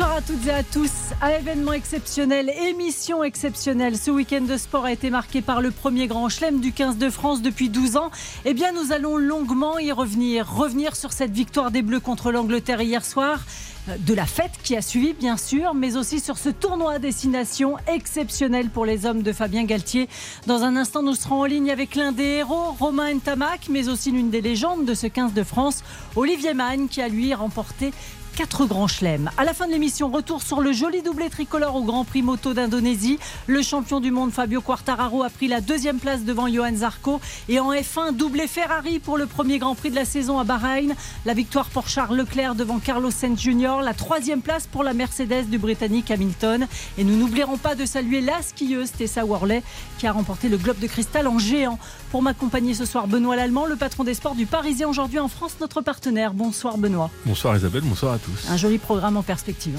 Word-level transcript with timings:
Bonsoir 0.00 0.16
à 0.16 0.22
toutes 0.22 0.46
et 0.46 0.50
à 0.50 0.62
tous. 0.62 0.92
À 1.20 1.36
événement 1.36 1.74
exceptionnel, 1.74 2.48
émission 2.48 3.22
exceptionnelle. 3.22 3.98
Ce 3.98 4.10
week-end 4.10 4.40
de 4.40 4.56
sport 4.56 4.86
a 4.86 4.92
été 4.92 5.10
marqué 5.10 5.42
par 5.42 5.60
le 5.60 5.70
premier 5.70 6.06
grand 6.06 6.30
chelem 6.30 6.60
du 6.60 6.72
15 6.72 6.96
de 6.96 7.10
France 7.10 7.42
depuis 7.42 7.68
12 7.68 7.98
ans. 7.98 8.10
Eh 8.46 8.54
bien, 8.54 8.72
nous 8.72 8.92
allons 8.92 9.18
longuement 9.18 9.78
y 9.78 9.92
revenir. 9.92 10.50
Revenir 10.50 10.96
sur 10.96 11.12
cette 11.12 11.32
victoire 11.32 11.70
des 11.70 11.82
Bleus 11.82 12.00
contre 12.00 12.32
l'Angleterre 12.32 12.80
hier 12.80 13.04
soir 13.04 13.44
euh, 13.90 13.96
de 13.98 14.14
la 14.14 14.24
fête 14.24 14.52
qui 14.62 14.74
a 14.74 14.80
suivi, 14.80 15.12
bien 15.12 15.36
sûr, 15.36 15.74
mais 15.74 15.98
aussi 15.98 16.18
sur 16.18 16.38
ce 16.38 16.48
tournoi 16.48 16.92
à 16.92 16.98
destination 16.98 17.76
exceptionnel 17.86 18.70
pour 18.70 18.86
les 18.86 19.04
hommes 19.04 19.22
de 19.22 19.34
Fabien 19.34 19.64
Galtier. 19.64 20.08
Dans 20.46 20.62
un 20.62 20.76
instant, 20.76 21.02
nous 21.02 21.14
serons 21.14 21.42
en 21.42 21.44
ligne 21.44 21.70
avec 21.70 21.94
l'un 21.94 22.12
des 22.12 22.38
héros, 22.38 22.74
Romain 22.78 23.12
Ntamak, 23.12 23.68
mais 23.68 23.90
aussi 23.90 24.12
l'une 24.12 24.30
des 24.30 24.40
légendes 24.40 24.86
de 24.86 24.94
ce 24.94 25.08
15 25.08 25.34
de 25.34 25.42
France, 25.42 25.84
Olivier 26.16 26.54
Mann, 26.54 26.88
qui 26.88 27.02
a 27.02 27.08
lui 27.08 27.34
remporté 27.34 27.92
quatre 28.40 28.64
grands 28.64 28.88
chelems. 28.88 29.30
À 29.36 29.44
la 29.44 29.52
fin 29.52 29.66
de 29.66 29.72
l'émission, 29.72 30.08
retour 30.08 30.40
sur 30.40 30.62
le 30.62 30.72
joli 30.72 31.02
doublé 31.02 31.28
tricolore 31.28 31.76
au 31.76 31.82
Grand 31.82 32.06
Prix 32.06 32.22
moto 32.22 32.54
d'Indonésie. 32.54 33.18
Le 33.46 33.60
champion 33.60 34.00
du 34.00 34.10
monde 34.10 34.32
Fabio 34.32 34.62
Quartararo 34.62 35.22
a 35.22 35.28
pris 35.28 35.46
la 35.46 35.60
deuxième 35.60 35.98
place 35.98 36.24
devant 36.24 36.48
Johan 36.48 36.74
Zarco. 36.74 37.20
Et 37.50 37.60
en 37.60 37.70
F1, 37.70 38.16
doublé 38.16 38.46
Ferrari 38.46 38.98
pour 38.98 39.18
le 39.18 39.26
premier 39.26 39.58
Grand 39.58 39.74
Prix 39.74 39.90
de 39.90 39.94
la 39.94 40.06
saison 40.06 40.38
à 40.38 40.44
Bahreïn. 40.44 40.94
La 41.26 41.34
victoire 41.34 41.68
pour 41.68 41.90
Charles 41.90 42.16
Leclerc 42.16 42.54
devant 42.54 42.78
Carlos 42.78 43.10
Sainz 43.10 43.38
Jr. 43.38 43.82
La 43.84 43.92
troisième 43.92 44.40
place 44.40 44.66
pour 44.66 44.84
la 44.84 44.94
Mercedes 44.94 45.44
du 45.50 45.58
Britannique 45.58 46.10
Hamilton. 46.10 46.66
Et 46.96 47.04
nous 47.04 47.18
n'oublierons 47.18 47.58
pas 47.58 47.74
de 47.74 47.84
saluer 47.84 48.22
la 48.22 48.40
skieuse 48.40 48.92
Tessa 48.92 49.22
Worley 49.22 49.62
qui 49.98 50.06
a 50.06 50.12
remporté 50.12 50.48
le 50.48 50.56
globe 50.56 50.78
de 50.78 50.86
cristal 50.86 51.26
en 51.26 51.38
géant. 51.38 51.78
Pour 52.10 52.22
m'accompagner 52.22 52.72
ce 52.72 52.86
soir, 52.86 53.06
Benoît 53.06 53.36
Lallemand, 53.36 53.66
le 53.66 53.76
patron 53.76 54.02
des 54.02 54.14
sports 54.14 54.34
du 54.34 54.46
Parisien 54.46 54.88
aujourd'hui 54.88 55.18
en 55.18 55.28
France, 55.28 55.56
notre 55.60 55.82
partenaire. 55.82 56.32
Bonsoir 56.32 56.78
Benoît. 56.78 57.10
Bonsoir 57.26 57.54
Isabelle, 57.54 57.82
bonsoir 57.84 58.14
à 58.14 58.18
tous. 58.18 58.29
Un 58.48 58.56
joli 58.56 58.78
programme 58.78 59.16
en 59.16 59.22
perspective. 59.22 59.78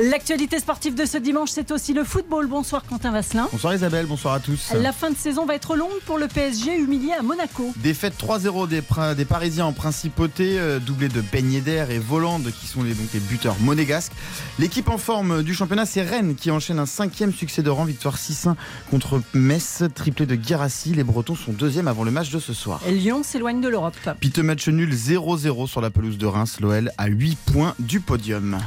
L'actualité 0.00 0.58
sportive 0.58 0.94
de 0.94 1.04
ce 1.04 1.18
dimanche, 1.18 1.50
c'est 1.50 1.70
aussi 1.70 1.92
le 1.92 2.02
football. 2.02 2.46
Bonsoir 2.46 2.82
Quentin 2.82 3.10
Vasselin. 3.10 3.46
Bonsoir 3.52 3.74
Isabelle, 3.74 4.06
bonsoir 4.06 4.32
à 4.32 4.40
tous. 4.40 4.72
La 4.72 4.90
fin 4.90 5.10
de 5.10 5.16
saison 5.16 5.44
va 5.44 5.54
être 5.54 5.76
longue 5.76 6.00
pour 6.06 6.16
le 6.16 6.28
PSG 6.28 6.78
humilié 6.78 7.12
à 7.12 7.20
Monaco. 7.20 7.74
Défaite 7.76 8.14
3-0 8.18 8.68
des, 8.68 8.82
des, 9.14 9.24
Parisiens 9.26 9.66
en 9.66 9.74
principauté, 9.74 10.58
euh, 10.58 10.78
doublé 10.78 11.10
de 11.10 11.20
Ben 11.20 11.52
Yedder 11.52 11.84
et 11.90 11.98
Volande 11.98 12.50
qui 12.58 12.66
sont 12.66 12.82
les, 12.82 12.94
donc 12.94 13.12
les 13.12 13.20
buteurs 13.20 13.56
monégasques. 13.60 14.12
L'équipe 14.58 14.88
en 14.88 14.96
forme 14.96 15.42
du 15.42 15.52
championnat, 15.52 15.84
c'est 15.84 16.02
Rennes 16.02 16.36
qui 16.36 16.50
enchaîne 16.50 16.78
un 16.78 16.86
cinquième 16.86 17.32
succès 17.32 17.62
de 17.62 17.68
rang, 17.68 17.84
victoire 17.84 18.16
6-1 18.16 18.54
contre 18.90 19.20
Metz, 19.34 19.82
triplé 19.94 20.24
de 20.24 20.36
Guirassi. 20.36 20.94
Les 20.94 21.04
Bretons 21.04 21.36
sont 21.36 21.52
deuxième 21.52 21.86
avant 21.86 22.04
le 22.04 22.10
match 22.10 22.30
de 22.30 22.38
ce 22.38 22.54
soir. 22.54 22.80
Et 22.86 22.92
Lyon 22.92 23.22
s'éloigne 23.22 23.60
de 23.60 23.68
l'Europe. 23.68 23.92
Piteux 24.20 24.42
match 24.42 24.68
nul 24.68 24.94
0-0 24.94 25.66
sur 25.66 25.82
la 25.82 25.90
pelouse 25.90 26.16
de 26.16 26.26
Reims, 26.26 26.60
l'OL 26.60 26.90
à 26.96 27.08
8 27.08 27.36
points 27.44 27.74
du 27.78 28.00
podium. 28.00 28.58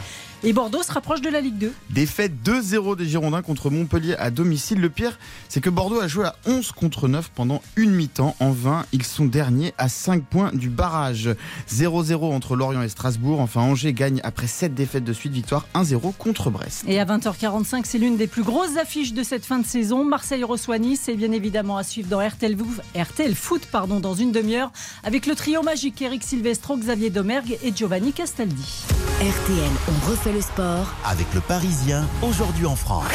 Et 0.43 0.53
Bordeaux 0.53 0.83
se 0.83 0.91
rapproche 0.91 1.21
de 1.21 1.29
la 1.29 1.41
Ligue 1.41 1.57
2. 1.57 1.73
Défaite 1.89 2.33
2-0 2.43 2.95
des 2.97 3.05
Girondins 3.07 3.41
contre 3.41 3.69
Montpellier 3.69 4.15
à 4.17 4.29
domicile. 4.29 4.79
Le 4.79 4.89
pire, 4.89 5.17
c'est 5.49 5.61
que 5.61 5.69
Bordeaux 5.69 5.99
a 5.99 6.07
joué 6.07 6.25
à 6.25 6.35
11 6.45 6.71
contre 6.71 7.07
9 7.07 7.31
pendant 7.33 7.61
une 7.75 7.91
mi-temps. 7.91 8.35
En 8.39 8.51
vain, 8.51 8.85
ils 8.91 9.03
sont 9.03 9.25
derniers 9.25 9.73
à 9.77 9.89
5 9.89 10.23
points 10.23 10.51
du 10.53 10.69
barrage. 10.69 11.29
0-0 11.69 12.33
entre 12.33 12.55
Lorient 12.55 12.81
et 12.81 12.89
Strasbourg. 12.89 13.39
Enfin, 13.39 13.61
Angers 13.61 13.93
gagne 13.93 14.19
après 14.23 14.47
7 14.47 14.73
défaites 14.73 15.03
de 15.03 15.13
suite. 15.13 15.33
Victoire 15.33 15.67
1-0 15.73 16.13
contre 16.17 16.49
Brest. 16.49 16.83
Et 16.87 16.99
à 16.99 17.05
20h45, 17.05 17.81
c'est 17.85 17.97
l'une 17.97 18.17
des 18.17 18.27
plus 18.27 18.43
grosses 18.43 18.77
affiches 18.77 19.13
de 19.13 19.23
cette 19.23 19.45
fin 19.45 19.59
de 19.59 19.65
saison. 19.65 20.05
Marseille 20.05 20.43
reçoit 20.43 20.77
Nice. 20.77 21.07
Et 21.09 21.15
bien 21.15 21.31
évidemment 21.31 21.77
à 21.77 21.83
suivre 21.83 22.09
dans 22.09 22.25
RTL, 22.25 22.55
RTL 22.95 23.35
Foot 23.35 23.67
pardon, 23.71 23.99
dans 23.99 24.13
une 24.13 24.31
demi-heure 24.31 24.71
avec 25.03 25.25
le 25.25 25.35
trio 25.35 25.61
magique 25.63 26.01
Eric 26.01 26.23
Silvestro, 26.23 26.77
Xavier 26.77 27.09
Domergue 27.09 27.57
et 27.63 27.73
Giovanni 27.75 28.11
Castaldi. 28.11 28.83
RTL, 29.19 29.71
on 29.87 30.09
refait 30.11 30.24
le 30.31 30.41
sport. 30.41 30.87
Avec 31.05 31.27
le 31.33 31.41
Parisien 31.41 32.07
aujourd'hui 32.21 32.65
en 32.65 32.75
France. 32.75 33.05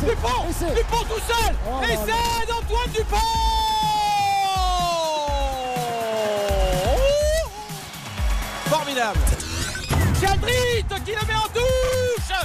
Dupont 0.00 0.74
Dupont 0.74 1.04
tout 1.08 1.20
seul. 1.26 1.54
Oh, 1.70 1.80
Essai 1.84 2.46
d'Antoine 2.46 2.90
Dupont. 2.94 3.16
Formidable. 8.66 9.18
Chadrit 10.20 10.84
qui 11.04 11.12
le 11.12 11.26
met 11.26 11.34
en 11.34 11.48
touche. 11.52 12.36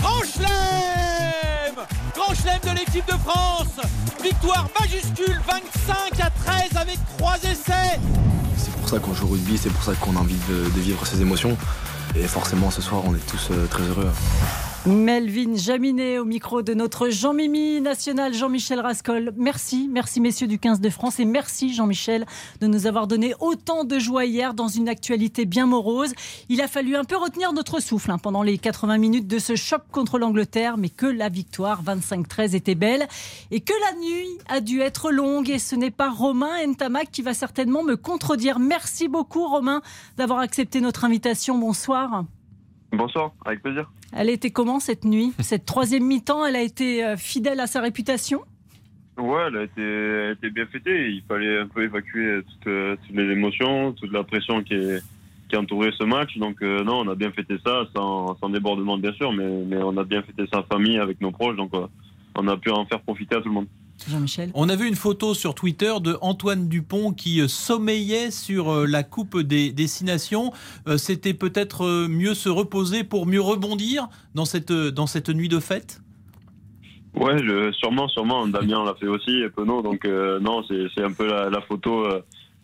Grand 0.00 0.20
chelem. 0.20 1.74
Grand 2.14 2.34
chelem 2.34 2.60
de 2.62 2.78
l'équipe 2.78 3.06
de 3.06 3.18
France. 3.24 3.86
Victoire 4.22 4.68
majuscule 4.80 5.40
25 5.48 6.20
à 6.20 6.30
13 6.30 6.76
avec 6.80 6.98
3 7.18 7.36
essais. 7.38 8.00
C'est 8.56 8.72
pour 8.72 8.88
ça 8.88 8.98
qu'on 8.98 9.14
joue 9.14 9.26
au 9.26 9.30
rugby, 9.30 9.58
c'est 9.58 9.70
pour 9.70 9.82
ça 9.82 9.92
qu'on 9.94 10.16
a 10.16 10.20
envie 10.20 10.38
de, 10.48 10.64
de 10.70 10.80
vivre 10.80 11.06
ces 11.06 11.20
émotions. 11.20 11.56
Et 12.16 12.28
forcément, 12.28 12.70
ce 12.70 12.80
soir, 12.80 13.02
on 13.06 13.14
est 13.14 13.26
tous 13.26 13.48
euh, 13.50 13.66
très 13.66 13.82
heureux. 13.82 14.10
Melvin 14.86 15.56
Jaminet 15.56 16.18
au 16.18 16.26
micro 16.26 16.60
de 16.60 16.74
notre 16.74 17.08
Jean-Mimi 17.08 17.80
national 17.80 18.34
Jean-Michel 18.34 18.80
Rascol. 18.80 19.32
Merci, 19.34 19.88
merci 19.90 20.20
messieurs 20.20 20.46
du 20.46 20.58
15 20.58 20.78
de 20.82 20.90
France 20.90 21.18
et 21.20 21.24
merci 21.24 21.72
Jean-Michel 21.72 22.26
de 22.60 22.66
nous 22.66 22.86
avoir 22.86 23.06
donné 23.06 23.34
autant 23.40 23.84
de 23.84 23.98
joie 23.98 24.26
hier 24.26 24.52
dans 24.52 24.68
une 24.68 24.90
actualité 24.90 25.46
bien 25.46 25.64
morose. 25.64 26.12
Il 26.50 26.60
a 26.60 26.68
fallu 26.68 26.96
un 26.96 27.04
peu 27.04 27.16
retenir 27.16 27.54
notre 27.54 27.80
souffle 27.80 28.10
hein, 28.10 28.18
pendant 28.18 28.42
les 28.42 28.58
80 28.58 28.98
minutes 28.98 29.26
de 29.26 29.38
ce 29.38 29.56
choc 29.56 29.80
contre 29.90 30.18
l'Angleterre, 30.18 30.76
mais 30.76 30.90
que 30.90 31.06
la 31.06 31.30
victoire 31.30 31.82
25-13 31.82 32.54
était 32.54 32.74
belle 32.74 33.08
et 33.50 33.60
que 33.60 33.72
la 33.90 33.98
nuit 33.98 34.28
a 34.48 34.60
dû 34.60 34.82
être 34.82 35.10
longue 35.10 35.48
et 35.48 35.58
ce 35.58 35.76
n'est 35.76 35.90
pas 35.90 36.10
Romain 36.10 36.62
Ntamak 36.66 37.10
qui 37.10 37.22
va 37.22 37.32
certainement 37.32 37.84
me 37.84 37.96
contredire. 37.96 38.58
Merci 38.58 39.08
beaucoup 39.08 39.48
Romain 39.48 39.80
d'avoir 40.18 40.40
accepté 40.40 40.82
notre 40.82 41.06
invitation. 41.06 41.56
Bonsoir. 41.56 42.03
Bonsoir, 42.92 43.32
avec 43.44 43.62
plaisir. 43.62 43.90
Elle 44.12 44.30
était 44.30 44.50
comment 44.50 44.78
cette 44.78 45.04
nuit? 45.04 45.32
Cette 45.40 45.66
troisième 45.66 46.04
mi-temps, 46.04 46.46
elle 46.46 46.56
a 46.56 46.62
été 46.62 47.04
euh, 47.04 47.16
fidèle 47.16 47.60
à 47.60 47.66
sa 47.66 47.80
réputation? 47.80 48.42
Ouais, 49.16 49.42
elle 49.48 49.56
a 49.56 49.62
été, 50.32 50.50
bien 50.50 50.66
fêtée. 50.66 51.10
Il 51.10 51.22
fallait 51.28 51.60
un 51.60 51.66
peu 51.66 51.82
évacuer 51.82 52.40
toutes, 52.42 52.72
les 53.10 53.32
émotions, 53.32 53.92
toute 53.92 54.12
la 54.12 54.24
pression 54.24 54.62
qui, 54.62 54.74
est, 54.74 55.02
qui 55.48 55.56
entourait 55.56 55.92
ce 55.98 56.04
match. 56.04 56.36
Donc 56.38 56.62
euh, 56.62 56.82
non, 56.84 57.00
on 57.00 57.08
a 57.08 57.14
bien 57.14 57.30
fêté 57.32 57.56
ça, 57.64 57.84
sans, 57.94 58.36
débordement 58.48 58.98
bien 58.98 59.12
sûr, 59.12 59.32
mais, 59.32 59.48
mais, 59.66 59.82
on 59.82 59.96
a 59.96 60.04
bien 60.04 60.22
fêté 60.22 60.44
sa 60.52 60.62
famille 60.64 60.98
avec 60.98 61.20
nos 61.20 61.30
proches. 61.30 61.56
Donc 61.56 61.74
euh, 61.74 61.86
on 62.36 62.46
a 62.48 62.56
pu 62.56 62.70
en 62.70 62.86
faire 62.86 63.00
profiter 63.00 63.36
à 63.36 63.40
tout 63.40 63.48
le 63.48 63.54
monde. 63.54 63.68
Jean-Michel 64.08 64.50
On 64.54 64.68
a 64.68 64.76
vu 64.76 64.86
une 64.86 64.96
photo 64.96 65.34
sur 65.34 65.54
Twitter 65.54 65.92
de 66.02 66.16
Antoine 66.20 66.68
Dupont 66.68 67.12
qui 67.12 67.40
euh, 67.40 67.48
sommeillait 67.48 68.30
sur 68.30 68.70
euh, 68.70 68.86
la 68.86 69.02
Coupe 69.02 69.38
des 69.38 69.72
Destinations. 69.72 70.52
Euh, 70.88 70.96
c'était 70.96 71.34
peut-être 71.34 72.06
mieux 72.08 72.34
se 72.34 72.48
reposer 72.48 73.04
pour 73.04 73.26
mieux 73.26 73.40
rebondir 73.40 74.08
dans 74.34 74.44
cette, 74.44 74.72
dans 74.72 75.06
cette 75.06 75.28
nuit 75.28 75.48
de 75.48 75.60
fête? 75.60 76.00
Ouais, 77.14 77.36
sûrement, 77.72 78.08
sûrement. 78.08 78.46
Damien 78.48 78.84
l'a 78.84 78.94
fait 78.94 79.06
aussi, 79.06 79.40
et 79.42 79.48
Penaud. 79.48 79.82
Donc 79.82 80.04
non, 80.04 80.64
c'est 80.66 81.02
un 81.02 81.12
peu 81.12 81.28
la, 81.28 81.60
photo, 81.60 82.08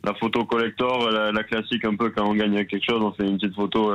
la 0.02 0.14
photo 0.14 0.44
collector, 0.44 1.08
la, 1.08 1.30
la, 1.30 1.44
classique 1.44 1.84
un 1.84 1.94
peu 1.94 2.10
quand 2.10 2.28
on 2.28 2.34
gagne 2.34 2.66
quelque 2.66 2.84
chose, 2.84 3.00
on 3.00 3.12
fait 3.12 3.28
une 3.28 3.38
petite 3.38 3.54
photo 3.54 3.92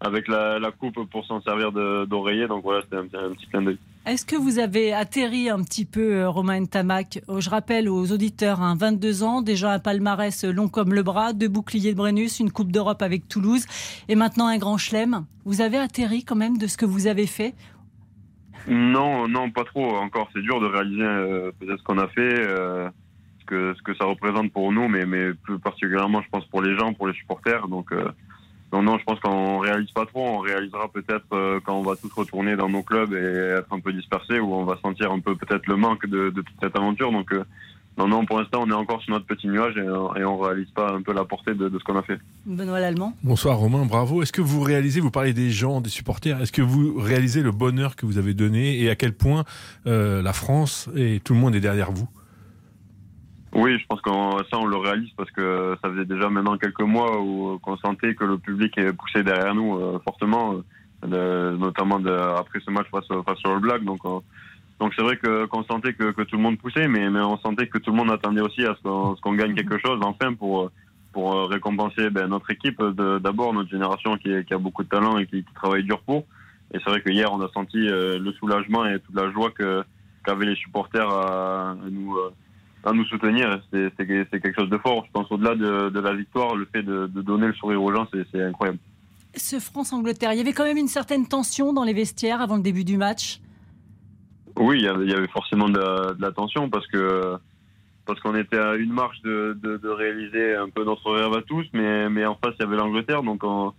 avec 0.00 0.26
la, 0.28 0.70
coupe 0.78 1.08
pour 1.10 1.24
s'en 1.26 1.40
servir 1.42 1.70
d'oreiller. 1.72 2.48
Donc 2.48 2.64
voilà, 2.64 2.82
c'était 2.82 2.96
un, 2.96 3.30
petit 3.30 3.46
clin 3.46 3.62
d'œil. 3.62 3.78
Est-ce 4.06 4.26
que 4.26 4.36
vous 4.36 4.58
avez 4.58 4.92
atterri 4.92 5.48
un 5.48 5.62
petit 5.62 5.86
peu, 5.86 6.16
euh, 6.16 6.28
Romain 6.28 6.66
Tamac? 6.66 7.20
Oh, 7.26 7.40
Je 7.40 7.48
rappelle 7.48 7.88
aux 7.88 8.12
auditeurs, 8.12 8.60
22 8.76 9.22
hein, 9.22 9.26
ans, 9.26 9.40
déjà 9.40 9.72
un 9.72 9.78
palmarès 9.78 10.44
long 10.44 10.68
comme 10.68 10.92
le 10.92 11.02
bras, 11.02 11.32
deux 11.32 11.48
boucliers 11.48 11.92
de 11.92 11.96
Brennus, 11.96 12.38
une 12.38 12.52
Coupe 12.52 12.70
d'Europe 12.70 13.00
avec 13.00 13.28
Toulouse 13.28 13.64
et 14.08 14.14
maintenant 14.14 14.46
un 14.46 14.58
grand 14.58 14.76
chelem. 14.76 15.24
Vous 15.46 15.62
avez 15.62 15.78
atterri 15.78 16.22
quand 16.22 16.36
même 16.36 16.58
de 16.58 16.66
ce 16.66 16.76
que 16.76 16.84
vous 16.84 17.06
avez 17.06 17.26
fait? 17.26 17.54
Non, 18.68 19.26
non, 19.26 19.50
pas 19.50 19.64
trop. 19.64 19.96
Encore, 19.96 20.28
c'est 20.34 20.42
dur 20.42 20.60
de 20.60 20.66
réaliser 20.66 21.02
euh, 21.02 21.50
ce 21.62 21.82
qu'on 21.82 21.96
a 21.96 22.08
fait. 22.08 22.46
Euh, 22.46 22.90
ce 23.40 23.82
que, 23.82 23.94
ça 23.94 24.04
représente 24.04 24.52
pour 24.52 24.70
nous, 24.70 24.86
mais 24.86 25.32
plus 25.44 25.58
particulièrement, 25.58 26.20
je 26.20 26.28
pense, 26.28 26.44
pour 26.48 26.60
les 26.60 26.76
gens, 26.76 26.92
pour 26.92 27.06
les 27.08 27.14
supporters. 27.14 27.68
Donc, 27.68 27.90
non, 28.74 28.82
non, 28.82 28.98
je 28.98 29.04
pense 29.04 29.20
qu'on 29.20 29.58
réalise 29.58 29.92
pas 29.92 30.04
trop. 30.04 30.26
On 30.26 30.38
réalisera 30.38 30.88
peut-être 30.88 31.26
euh, 31.32 31.60
quand 31.64 31.78
on 31.78 31.84
va 31.84 31.94
tous 31.94 32.12
retourner 32.12 32.56
dans 32.56 32.68
nos 32.68 32.82
clubs 32.82 33.12
et 33.12 33.56
être 33.58 33.72
un 33.72 33.78
peu 33.78 33.92
dispersés, 33.92 34.40
où 34.40 34.52
on 34.52 34.64
va 34.64 34.76
sentir 34.82 35.12
un 35.12 35.20
peu 35.20 35.36
peut-être 35.36 35.68
le 35.68 35.76
manque 35.76 36.06
de, 36.06 36.30
toute 36.30 36.56
cette 36.60 36.76
aventure. 36.76 37.12
Donc, 37.12 37.32
euh, 37.32 37.44
non, 37.96 38.08
non, 38.08 38.26
pour 38.26 38.40
l'instant, 38.40 38.64
on 38.66 38.70
est 38.70 38.74
encore 38.74 39.00
sur 39.02 39.12
notre 39.12 39.26
petit 39.26 39.46
nuage 39.46 39.76
et, 39.76 40.20
et 40.20 40.24
on 40.24 40.38
réalise 40.38 40.70
pas 40.70 40.90
un 40.90 41.02
peu 41.02 41.12
la 41.12 41.24
portée 41.24 41.54
de, 41.54 41.70
ce 41.70 41.84
qu'on 41.84 41.96
a 41.96 42.02
fait. 42.02 42.18
Benoît 42.46 42.80
Lallemand. 42.80 43.14
Bonsoir 43.22 43.58
Romain, 43.58 43.86
bravo. 43.86 44.24
Est-ce 44.24 44.32
que 44.32 44.42
vous 44.42 44.62
réalisez, 44.62 44.98
vous 44.98 45.12
parlez 45.12 45.34
des 45.34 45.50
gens, 45.50 45.80
des 45.80 45.90
supporters, 45.90 46.40
est-ce 46.42 46.50
que 46.50 46.62
vous 46.62 46.98
réalisez 46.98 47.42
le 47.42 47.52
bonheur 47.52 47.94
que 47.94 48.06
vous 48.06 48.18
avez 48.18 48.34
donné 48.34 48.80
et 48.80 48.90
à 48.90 48.96
quel 48.96 49.12
point 49.12 49.44
euh, 49.86 50.20
la 50.20 50.32
France 50.32 50.90
et 50.96 51.20
tout 51.20 51.34
le 51.34 51.38
monde 51.38 51.54
est 51.54 51.60
derrière 51.60 51.92
vous? 51.92 52.08
Oui, 53.54 53.78
je 53.78 53.86
pense 53.86 54.00
que 54.00 54.10
ça, 54.50 54.58
on 54.58 54.66
le 54.66 54.76
réalise 54.76 55.10
parce 55.16 55.30
que 55.30 55.76
ça 55.80 55.88
faisait 55.88 56.04
déjà 56.04 56.28
maintenant 56.28 56.58
quelques 56.58 56.82
mois 56.82 57.20
où 57.20 57.58
qu'on 57.60 57.76
sentait 57.76 58.14
que 58.16 58.24
le 58.24 58.36
public 58.36 58.76
est 58.78 58.92
poussé 58.92 59.22
derrière 59.22 59.54
nous 59.54 59.76
euh, 59.76 60.00
fortement. 60.04 60.56
notamment 61.02 62.00
de, 62.00 62.10
après 62.10 62.58
ce 62.60 62.70
match 62.72 62.86
face, 62.90 63.06
face 63.06 63.44
au 63.46 63.60
Black. 63.60 63.84
Donc, 63.84 64.00
donc 64.80 64.92
c'est 64.96 65.02
vrai 65.02 65.16
que 65.18 65.44
qu'on 65.46 65.62
sentait 65.64 65.92
que, 65.92 66.10
que, 66.10 66.22
tout 66.22 66.36
le 66.36 66.42
monde 66.42 66.58
poussait, 66.58 66.88
mais, 66.88 67.08
mais 67.10 67.20
on 67.20 67.38
sentait 67.38 67.68
que 67.68 67.78
tout 67.78 67.92
le 67.92 67.96
monde 67.96 68.10
attendait 68.10 68.40
aussi 68.40 68.64
à 68.64 68.74
ce 68.74 69.20
qu'on 69.20 69.34
gagne 69.34 69.54
quelque 69.54 69.78
chose 69.78 70.00
enfin 70.02 70.34
pour 70.34 70.70
pour 71.12 71.48
récompenser 71.48 72.10
ben, 72.10 72.26
notre 72.26 72.50
équipe, 72.50 72.82
d'abord 72.82 73.54
notre 73.54 73.70
génération 73.70 74.16
qui, 74.16 74.30
qui, 74.46 74.52
a 74.52 74.58
beaucoup 74.58 74.82
de 74.82 74.88
talent 74.88 75.16
et 75.16 75.26
qui, 75.26 75.44
qui 75.44 75.54
travaille 75.54 75.84
dur 75.84 76.00
pour. 76.00 76.24
Et 76.72 76.78
c'est 76.78 76.90
vrai 76.90 77.00
que 77.02 77.10
hier 77.10 77.32
on 77.32 77.40
a 77.40 77.48
senti 77.52 77.78
le 77.78 78.32
soulagement 78.40 78.84
et 78.84 78.98
toute 78.98 79.14
la 79.14 79.30
joie 79.30 79.52
que 79.52 79.84
qu'avaient 80.24 80.46
les 80.46 80.56
supporters 80.56 81.08
à, 81.08 81.76
nous 81.88 82.16
à 82.84 82.92
nous 82.92 83.04
soutenir. 83.06 83.60
C'est 83.72 83.96
quelque 83.96 84.54
chose 84.54 84.70
de 84.70 84.78
fort. 84.78 85.04
Je 85.06 85.10
pense 85.12 85.30
au-delà 85.30 85.54
de, 85.54 85.88
de, 85.90 86.00
la 86.00 86.14
victoire, 86.14 86.54
le 86.54 86.66
fait 86.66 86.82
de, 86.82 87.06
de 87.06 87.22
donner 87.22 87.46
le 87.46 87.54
sourire 87.54 87.82
aux 87.82 87.92
gens, 87.92 88.06
c'est 88.12 88.42
incroyable. 88.42 88.78
Ce 89.36 89.58
France-Angleterre, 89.58 90.32
il 90.32 90.38
y 90.38 90.40
avait 90.40 90.52
quand 90.52 90.64
même 90.64 90.76
une 90.76 90.88
certaine 90.88 91.26
tension 91.26 91.72
dans 91.72 91.82
les 91.82 91.92
vestiaires 91.92 92.40
avant 92.40 92.56
le 92.56 92.62
début 92.62 92.84
du 92.84 92.96
match. 92.96 93.40
Oui, 94.56 94.76
il 94.78 94.84
y 94.84 94.88
avait, 94.88 95.04
il 95.04 95.10
y 95.10 95.14
avait 95.14 95.28
forcément 95.28 95.68
de 95.68 95.78
la, 95.78 96.14
de 96.14 96.22
la, 96.22 96.30
tension 96.30 96.70
parce 96.70 96.86
que 96.86 97.34
parce 98.06 98.20
qu'on 98.20 98.36
était 98.36 98.58
à 98.58 98.74
une 98.74 98.92
marche 98.92 99.20
de, 99.22 99.58
de, 99.60 99.88
réaliser 99.88 100.54
un 100.54 100.68
peu 100.68 100.84
notre 100.84 101.10
rêve 101.10 101.32
à 101.32 101.42
tous, 101.42 101.64
mais, 101.72 102.08
mais 102.10 102.26
en 102.26 102.34
face 102.34 102.54
il 102.58 102.62
y 102.62 102.66
avait 102.66 102.76
l'Angleterre, 102.76 103.22
donc 103.22 103.42
on, 103.42 103.72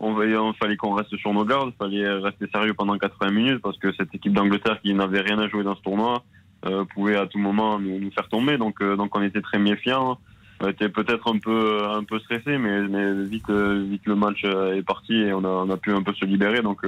on, 0.00 0.52
fallait 0.54 0.76
qu'on 0.76 0.94
reste 0.94 1.16
sur 1.16 1.32
nos 1.32 1.44
gardes, 1.44 1.72
fallait 1.78 2.08
rester 2.08 2.46
sérieux 2.52 2.74
pendant 2.74 2.98
80 2.98 3.30
minutes 3.30 3.62
parce 3.62 3.78
que 3.78 3.92
cette 3.94 4.12
équipe 4.14 4.32
d'Angleterre 4.32 4.80
qui 4.82 4.92
n'avait 4.94 5.20
rien 5.20 5.38
à 5.38 5.48
jouer 5.48 5.62
dans 5.62 5.76
ce 5.76 5.82
tournoi, 5.82 6.24
euh, 6.66 6.84
pouvait 6.84 7.16
à 7.16 7.26
tout 7.26 7.38
moment 7.38 7.78
nous, 7.78 7.98
nous 8.00 8.10
faire 8.10 8.28
tomber. 8.28 8.58
Donc, 8.58 8.80
euh, 8.80 8.96
donc 8.96 9.16
on 9.16 9.22
était 9.22 9.40
très 9.40 9.58
méfiants. 9.58 10.18
On 10.60 10.68
était 10.68 10.88
peut-être 10.88 11.32
un 11.32 11.38
peu, 11.38 11.84
un 11.88 12.02
peu 12.02 12.18
stressé, 12.18 12.58
mais, 12.58 12.82
mais 12.88 13.24
vite, 13.24 13.48
euh, 13.48 13.86
vite 13.88 14.02
le 14.06 14.16
match 14.16 14.42
est 14.44 14.82
parti 14.82 15.14
et 15.14 15.32
on 15.32 15.44
a, 15.44 15.48
on 15.48 15.70
a 15.70 15.76
pu 15.76 15.92
un 15.92 16.02
peu 16.02 16.12
se 16.14 16.24
libérer. 16.24 16.62
Donc, 16.62 16.84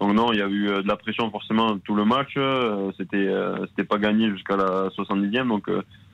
donc 0.00 0.14
non, 0.14 0.32
il 0.32 0.38
y 0.38 0.42
a 0.42 0.48
eu 0.48 0.66
de 0.66 0.88
la 0.88 0.96
pression 0.96 1.30
forcément 1.30 1.78
tout 1.78 1.94
le 1.94 2.06
match. 2.06 2.38
C'était, 2.96 3.30
c'était 3.68 3.84
pas 3.84 3.98
gagné 3.98 4.30
jusqu'à 4.30 4.56
la 4.56 4.88
70e. 4.88 5.46
Donc, 5.46 5.68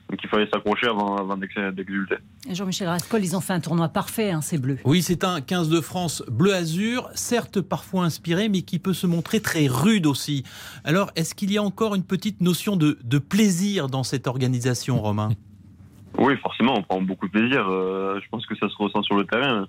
donc 0.08 0.20
il 0.22 0.28
fallait 0.28 0.48
s'accrocher 0.50 0.86
avant, 0.86 1.16
avant 1.16 1.36
d'exulter. 1.36 2.16
Jean-Michel 2.50 2.88
Rascol, 2.88 3.22
ils 3.22 3.36
ont 3.36 3.40
fait 3.40 3.52
un 3.52 3.60
tournoi 3.60 3.88
parfait, 3.88 4.30
hein, 4.30 4.40
ces 4.40 4.58
Bleus. 4.58 4.78
Oui, 4.84 5.02
c'est 5.02 5.22
un 5.22 5.40
15 5.40 5.68
de 5.68 5.80
France 5.80 6.22
bleu-azur, 6.30 7.08
certes 7.14 7.60
parfois 7.60 8.04
inspiré, 8.04 8.48
mais 8.48 8.62
qui 8.62 8.78
peut 8.78 8.94
se 8.94 9.06
montrer 9.06 9.40
très 9.40 9.66
rude 9.66 10.06
aussi. 10.06 10.44
Alors, 10.84 11.10
est-ce 11.14 11.34
qu'il 11.34 11.52
y 11.52 11.58
a 11.58 11.62
encore 11.62 11.94
une 11.94 12.04
petite 12.04 12.40
notion 12.40 12.76
de, 12.76 12.98
de 13.04 13.18
plaisir 13.18 13.88
dans 13.88 14.02
cette 14.02 14.26
organisation, 14.26 15.00
Romain? 15.00 15.30
Oui, 16.16 16.36
forcément, 16.38 16.74
on 16.76 16.82
prend 16.82 17.00
beaucoup 17.02 17.26
de 17.26 17.32
plaisir. 17.32 17.66
Euh, 17.68 18.18
je 18.22 18.28
pense 18.30 18.46
que 18.46 18.56
ça 18.56 18.68
se 18.68 18.76
ressent 18.76 19.02
sur 19.02 19.16
le 19.16 19.24
terrain. 19.24 19.68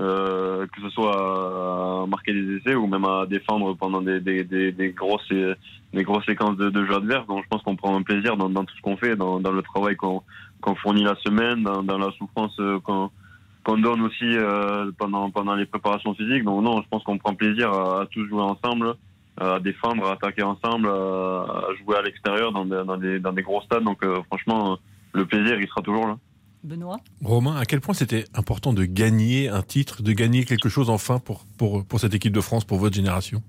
Euh, 0.00 0.64
que 0.68 0.80
ce 0.80 0.90
soit 0.90 2.02
à 2.02 2.06
marquer 2.06 2.32
des 2.32 2.56
essais 2.58 2.76
ou 2.76 2.86
même 2.86 3.04
à 3.04 3.26
défendre 3.26 3.74
pendant 3.74 4.00
des, 4.00 4.20
des, 4.20 4.44
des, 4.44 4.70
des 4.70 4.90
grosses, 4.90 5.28
des 5.28 6.02
grosses 6.04 6.24
séquences 6.24 6.56
de, 6.56 6.70
de 6.70 6.84
jeux 6.84 6.94
adverses. 6.94 7.26
Donc 7.26 7.42
je 7.42 7.48
pense 7.48 7.62
qu'on 7.62 7.74
prend 7.74 7.96
un 7.96 8.02
plaisir 8.02 8.36
dans, 8.36 8.48
dans 8.48 8.64
tout 8.64 8.76
ce 8.76 8.80
qu'on 8.80 8.96
fait, 8.96 9.16
dans, 9.16 9.40
dans, 9.40 9.50
le 9.50 9.62
travail 9.62 9.96
qu'on 9.96 10.22
qu'on 10.60 10.76
fournit 10.76 11.02
la 11.02 11.16
semaine, 11.16 11.64
dans, 11.64 11.82
dans 11.82 11.98
la 11.98 12.12
souffrance 12.12 12.54
euh, 12.60 12.78
qu'on 12.78 13.10
qu'on 13.64 13.78
donne 13.78 14.02
aussi 14.02 14.24
euh, 14.24 14.92
pendant, 14.98 15.30
pendant 15.30 15.56
les 15.56 15.66
préparations 15.66 16.14
physiques. 16.14 16.44
Donc 16.44 16.62
non, 16.62 16.80
je 16.80 16.88
pense 16.88 17.02
qu'on 17.02 17.18
prend 17.18 17.34
plaisir 17.34 17.72
à, 17.72 18.02
à, 18.02 18.06
tous 18.06 18.24
jouer 18.28 18.42
ensemble, 18.42 18.94
à 19.40 19.58
défendre, 19.58 20.06
à 20.06 20.12
attaquer 20.12 20.44
ensemble, 20.44 20.88
à, 20.88 21.66
jouer 21.82 21.96
à 21.96 22.02
l'extérieur 22.02 22.52
dans, 22.52 22.64
dans, 22.64 22.96
des, 22.96 23.18
dans 23.18 23.32
des 23.32 23.42
gros 23.42 23.60
stades. 23.62 23.82
Donc 23.82 24.04
euh, 24.04 24.22
franchement, 24.28 24.78
le 25.12 25.26
plaisir, 25.26 25.60
il 25.60 25.66
sera 25.66 25.82
toujours 25.82 26.06
là. 26.06 26.16
Benoît 26.68 26.98
Romain, 27.24 27.56
à 27.56 27.64
quel 27.64 27.80
point 27.80 27.94
c'était 27.94 28.24
important 28.34 28.72
de 28.72 28.84
gagner 28.84 29.48
un 29.48 29.62
titre, 29.62 30.02
de 30.02 30.12
gagner 30.12 30.44
quelque 30.44 30.68
chose 30.68 30.90
enfin 30.90 31.18
pour, 31.18 31.44
pour, 31.56 31.84
pour 31.84 31.98
cette 31.98 32.14
équipe 32.14 32.32
de 32.32 32.40
France, 32.40 32.64
pour 32.64 32.78
votre 32.78 32.94
génération? 32.94 33.42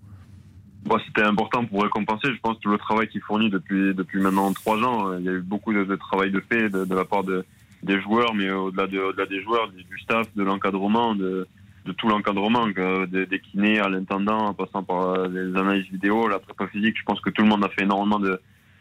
Bon, 0.85 0.97
C'était 1.05 1.23
important 1.23 1.65
pour 1.65 1.83
récompenser, 1.83 2.29
je 2.33 2.39
pense, 2.39 2.59
tout 2.61 2.69
le 2.69 2.77
travail 2.77 3.09
qu'il 3.09 3.21
fournit 3.21 3.49
depuis, 3.49 3.93
depuis 3.93 4.21
maintenant 4.21 4.51
trois 4.53 4.77
ans. 4.77 5.17
Il 5.17 5.25
y 5.25 5.29
a 5.29 5.33
eu 5.33 5.41
beaucoup 5.41 5.73
de, 5.73 5.95
travail 5.95 6.31
de 6.31 6.39
fait 6.39 6.69
de, 6.69 6.95
la 6.95 7.05
part 7.05 7.23
de, 7.23 7.45
des 7.83 8.01
joueurs, 8.01 8.33
mais 8.33 8.49
au-delà 8.49 8.87
de, 8.87 8.97
au 8.97 9.13
des 9.13 9.43
joueurs, 9.43 9.69
du 9.69 9.99
staff, 9.99 10.33
de 10.35 10.43
l'encadrement, 10.43 11.13
de, 11.15 11.47
de 11.85 11.91
tout 11.91 12.07
l'encadrement, 12.07 12.67
des, 12.67 13.25
des 13.25 13.39
kinés 13.39 13.79
à 13.79 13.89
l'intendant, 13.89 14.47
en 14.47 14.53
passant 14.53 14.83
par 14.83 15.27
les 15.27 15.55
analyses 15.57 15.89
vidéo, 15.91 16.27
la 16.29 16.39
prépa 16.39 16.67
physique. 16.67 16.95
Je 16.97 17.03
pense 17.03 17.19
que 17.19 17.29
tout 17.29 17.41
le 17.41 17.49
monde 17.49 17.65
a 17.65 17.69
fait 17.69 17.83
énormément 17.83 18.19
de, 18.19 18.39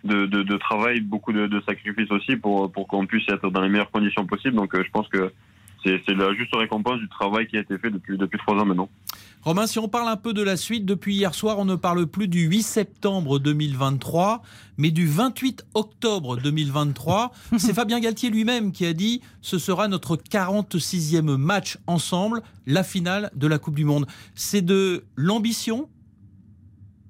de, 0.08 0.26
de, 0.26 0.42
de, 0.42 0.56
travail, 0.56 1.00
beaucoup 1.00 1.32
de, 1.32 1.46
de, 1.46 1.60
sacrifices 1.68 2.10
aussi 2.10 2.36
pour, 2.36 2.70
pour 2.72 2.88
qu'on 2.88 3.06
puisse 3.06 3.28
être 3.28 3.50
dans 3.50 3.60
les 3.60 3.68
meilleures 3.68 3.90
conditions 3.90 4.26
possibles. 4.26 4.56
Donc 4.56 4.74
euh, 4.74 4.82
je 4.84 4.90
pense 4.90 5.08
que 5.08 5.32
c'est 5.84 6.14
la 6.14 6.34
juste 6.34 6.54
récompense 6.54 6.98
du 6.98 7.08
travail 7.08 7.46
qui 7.46 7.56
a 7.56 7.60
été 7.60 7.78
fait 7.78 7.90
depuis, 7.90 8.18
depuis 8.18 8.38
trois 8.38 8.54
ans 8.56 8.64
maintenant. 8.64 8.88
Romain, 9.42 9.66
si 9.66 9.78
on 9.78 9.88
parle 9.88 10.08
un 10.08 10.16
peu 10.16 10.34
de 10.34 10.42
la 10.42 10.56
suite, 10.56 10.84
depuis 10.84 11.14
hier 11.14 11.34
soir, 11.34 11.58
on 11.58 11.64
ne 11.64 11.76
parle 11.76 12.06
plus 12.06 12.26
du 12.26 12.40
8 12.48 12.62
septembre 12.62 13.38
2023, 13.38 14.42
mais 14.76 14.90
du 14.90 15.06
28 15.06 15.64
octobre 15.74 16.36
2023. 16.36 17.30
C'est 17.56 17.72
Fabien 17.72 18.00
Galtier 18.00 18.30
lui-même 18.30 18.72
qui 18.72 18.84
a 18.84 18.92
dit 18.92 19.22
ce 19.40 19.58
sera 19.58 19.86
notre 19.88 20.16
46e 20.16 21.36
match 21.36 21.78
ensemble, 21.86 22.42
la 22.66 22.82
finale 22.82 23.30
de 23.36 23.46
la 23.46 23.58
Coupe 23.58 23.76
du 23.76 23.84
Monde. 23.84 24.06
C'est 24.34 24.62
de 24.62 25.04
l'ambition 25.16 25.88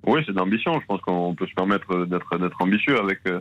oui, 0.08 0.22
c'est 0.26 0.32
d'ambition. 0.32 0.72
Je 0.80 0.86
pense 0.86 1.02
qu'on 1.02 1.34
peut 1.34 1.46
se 1.46 1.54
permettre 1.54 2.06
d'être 2.06 2.38
d'être 2.38 2.62
ambitieux 2.62 2.98
avec 2.98 3.20
euh, 3.26 3.40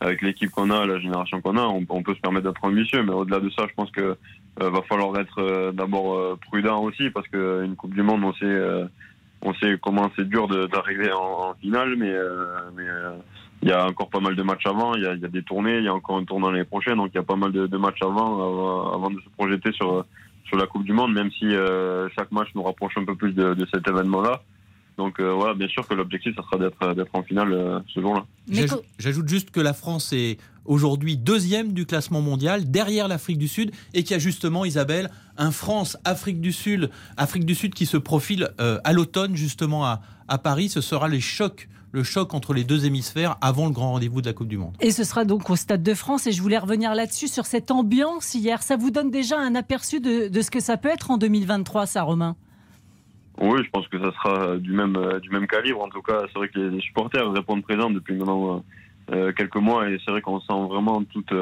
avec 0.00 0.20
l'équipe 0.22 0.50
qu'on 0.50 0.70
a, 0.70 0.84
la 0.84 0.98
génération 0.98 1.40
qu'on 1.40 1.56
a. 1.56 1.62
On, 1.62 2.02
peut 2.02 2.14
se 2.14 2.20
permettre 2.20 2.46
d'être 2.46 2.64
ambitieux, 2.64 3.02
mais 3.04 3.12
au-delà 3.12 3.40
de 3.40 3.50
ça, 3.50 3.66
je 3.68 3.74
pense 3.74 3.90
que 3.90 4.00
euh, 4.00 4.70
va 4.70 4.82
falloir 4.82 5.18
être 5.20 5.40
euh, 5.40 5.72
d'abord 5.72 6.38
prudent 6.38 6.82
aussi 6.82 7.10
parce 7.10 7.26
qu'une 7.28 7.76
Coupe 7.76 7.94
du 7.94 8.02
Monde, 8.02 8.24
on 8.24 8.32
sait 8.34 8.60
on 9.42 9.54
sait 9.54 9.78
comment 9.80 10.10
c'est 10.16 10.28
dur 10.28 10.48
d'arriver 10.48 11.12
en, 11.12 11.54
finale, 11.60 11.94
mais 11.96 12.12
il 13.62 13.68
y 13.68 13.72
a 13.72 13.86
encore 13.86 14.10
pas 14.10 14.20
mal 14.20 14.34
de 14.34 14.42
matchs 14.42 14.66
avant. 14.66 14.94
Il 14.94 15.02
y 15.02 15.06
a, 15.06 15.14
des 15.16 15.42
tournées, 15.42 15.78
il 15.78 15.84
y 15.84 15.88
a 15.88 15.94
encore 15.94 16.16
un 16.16 16.24
tournoi 16.24 16.50
l'année 16.50 16.64
prochaine, 16.64 16.96
donc 16.96 17.10
il 17.12 17.16
y 17.16 17.20
a 17.20 17.22
pas 17.22 17.36
mal 17.36 17.52
de, 17.52 17.76
matchs 17.76 18.02
avant 18.02 18.92
avant 18.92 19.10
de 19.10 19.20
se 19.20 19.28
projeter 19.36 19.70
sur 19.72 20.04
sur 20.46 20.56
la 20.56 20.66
Coupe 20.66 20.84
du 20.84 20.92
Monde, 20.92 21.12
même 21.12 21.30
si 21.30 21.52
chaque 22.16 22.32
match 22.32 22.48
nous 22.56 22.62
rapproche 22.64 22.96
un 22.96 23.04
peu 23.04 23.14
plus 23.14 23.32
de 23.32 23.66
cet 23.72 23.86
événement-là. 23.86 24.42
Donc 24.98 25.20
euh, 25.20 25.32
voilà, 25.32 25.54
bien 25.54 25.68
sûr 25.68 25.86
que 25.86 25.94
l'objectif, 25.94 26.34
ça 26.34 26.42
sera 26.42 26.58
d'être 26.58 26.94
d'être 26.94 27.14
en 27.14 27.22
finale 27.22 27.52
euh, 27.52 27.78
ce 27.94 28.00
jour-là. 28.00 28.26
J'ajoute 28.98 29.28
juste 29.28 29.50
que 29.52 29.60
la 29.60 29.72
France 29.72 30.12
est 30.12 30.38
aujourd'hui 30.64 31.16
deuxième 31.16 31.72
du 31.72 31.86
classement 31.86 32.20
mondial, 32.20 32.68
derrière 32.70 33.06
l'Afrique 33.06 33.38
du 33.38 33.48
Sud, 33.48 33.70
et 33.94 34.02
qu'il 34.02 34.10
y 34.10 34.14
a 34.14 34.18
justement, 34.18 34.64
Isabelle, 34.64 35.08
un 35.36 35.52
France-Afrique 35.52 36.40
du 36.40 36.52
Sud, 36.52 36.90
Afrique 37.16 37.46
du 37.46 37.54
Sud 37.54 37.74
qui 37.74 37.86
se 37.86 37.96
profile 37.96 38.50
euh, 38.60 38.78
à 38.82 38.92
l'automne 38.92 39.36
justement 39.36 39.86
à, 39.86 40.02
à 40.26 40.38
Paris. 40.38 40.68
Ce 40.68 40.80
sera 40.80 41.08
les 41.08 41.20
chocs 41.20 41.68
le 41.90 42.02
choc 42.02 42.34
entre 42.34 42.52
les 42.52 42.64
deux 42.64 42.84
hémisphères 42.84 43.36
avant 43.40 43.64
le 43.64 43.72
grand 43.72 43.92
rendez-vous 43.92 44.20
de 44.20 44.26
la 44.26 44.34
Coupe 44.34 44.48
du 44.48 44.58
Monde. 44.58 44.74
Et 44.80 44.90
ce 44.90 45.04
sera 45.04 45.24
donc 45.24 45.48
au 45.48 45.56
Stade 45.56 45.82
de 45.82 45.94
France. 45.94 46.26
Et 46.26 46.32
je 46.32 46.42
voulais 46.42 46.58
revenir 46.58 46.94
là-dessus, 46.94 47.28
sur 47.28 47.46
cette 47.46 47.70
ambiance 47.70 48.34
hier. 48.34 48.62
Ça 48.62 48.76
vous 48.76 48.90
donne 48.90 49.10
déjà 49.10 49.38
un 49.38 49.54
aperçu 49.54 49.98
de, 49.98 50.28
de 50.28 50.42
ce 50.42 50.50
que 50.50 50.60
ça 50.60 50.76
peut 50.76 50.90
être 50.90 51.10
en 51.10 51.16
2023, 51.16 51.86
ça, 51.86 52.02
Romain? 52.02 52.36
Oui, 53.40 53.62
je 53.64 53.70
pense 53.70 53.86
que 53.88 53.98
ça 53.98 54.12
sera 54.12 54.56
du 54.56 54.72
même 54.72 54.96
euh, 54.96 55.20
du 55.20 55.30
même 55.30 55.46
calibre. 55.46 55.80
En 55.80 55.88
tout 55.88 56.02
cas, 56.02 56.20
c'est 56.26 56.38
vrai 56.38 56.48
que 56.48 56.58
les, 56.58 56.80
supporters 56.80 57.30
répondent 57.30 57.62
présents 57.62 57.90
depuis 57.90 58.14
maintenant 58.14 58.56
euh, 58.56 58.60
euh, 59.14 59.32
quelques 59.32 59.56
mois 59.56 59.88
et 59.88 59.98
c'est 60.04 60.10
vrai 60.10 60.20
qu'on 60.20 60.40
sent 60.40 60.68
vraiment 60.68 61.02
toute 61.04 61.32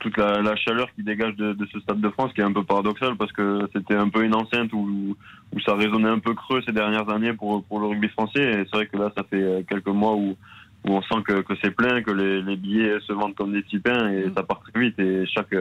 toute 0.00 0.16
la, 0.16 0.56
chaleur 0.56 0.92
qui 0.96 1.04
dégage 1.04 1.36
de, 1.36 1.56
ce 1.72 1.78
Stade 1.78 2.00
de 2.00 2.08
France, 2.08 2.32
qui 2.32 2.40
est 2.40 2.44
un 2.44 2.52
peu 2.52 2.64
paradoxal 2.64 3.16
parce 3.16 3.30
que 3.30 3.68
c'était 3.72 3.94
un 3.94 4.08
peu 4.08 4.24
une 4.24 4.34
enceinte 4.34 4.72
où, 4.72 5.16
où 5.54 5.60
ça 5.60 5.76
résonnait 5.76 6.08
un 6.08 6.18
peu 6.18 6.34
creux 6.34 6.60
ces 6.66 6.72
dernières 6.72 7.08
années 7.08 7.32
pour 7.34 7.62
pour 7.64 7.78
le 7.78 7.86
rugby 7.86 8.08
français. 8.08 8.42
Et 8.42 8.64
c'est 8.64 8.76
vrai 8.76 8.86
que 8.86 8.96
là, 8.96 9.12
ça 9.16 9.22
fait 9.22 9.64
quelques 9.68 9.86
mois 9.86 10.14
où 10.14 10.36
où 10.84 10.90
on 10.90 11.02
sent 11.02 11.22
que, 11.24 11.42
que 11.42 11.54
c'est 11.62 11.70
plein, 11.70 12.02
que 12.02 12.10
les, 12.10 12.42
les, 12.42 12.56
billets 12.56 12.98
se 13.06 13.12
vendent 13.12 13.36
comme 13.36 13.52
des 13.52 13.62
petits 13.62 13.78
pains 13.78 14.08
et 14.08 14.26
mm. 14.26 14.32
ça 14.34 14.42
part 14.42 14.60
très 14.64 14.80
vite 14.80 14.98
et 14.98 15.24
chaque 15.26 15.54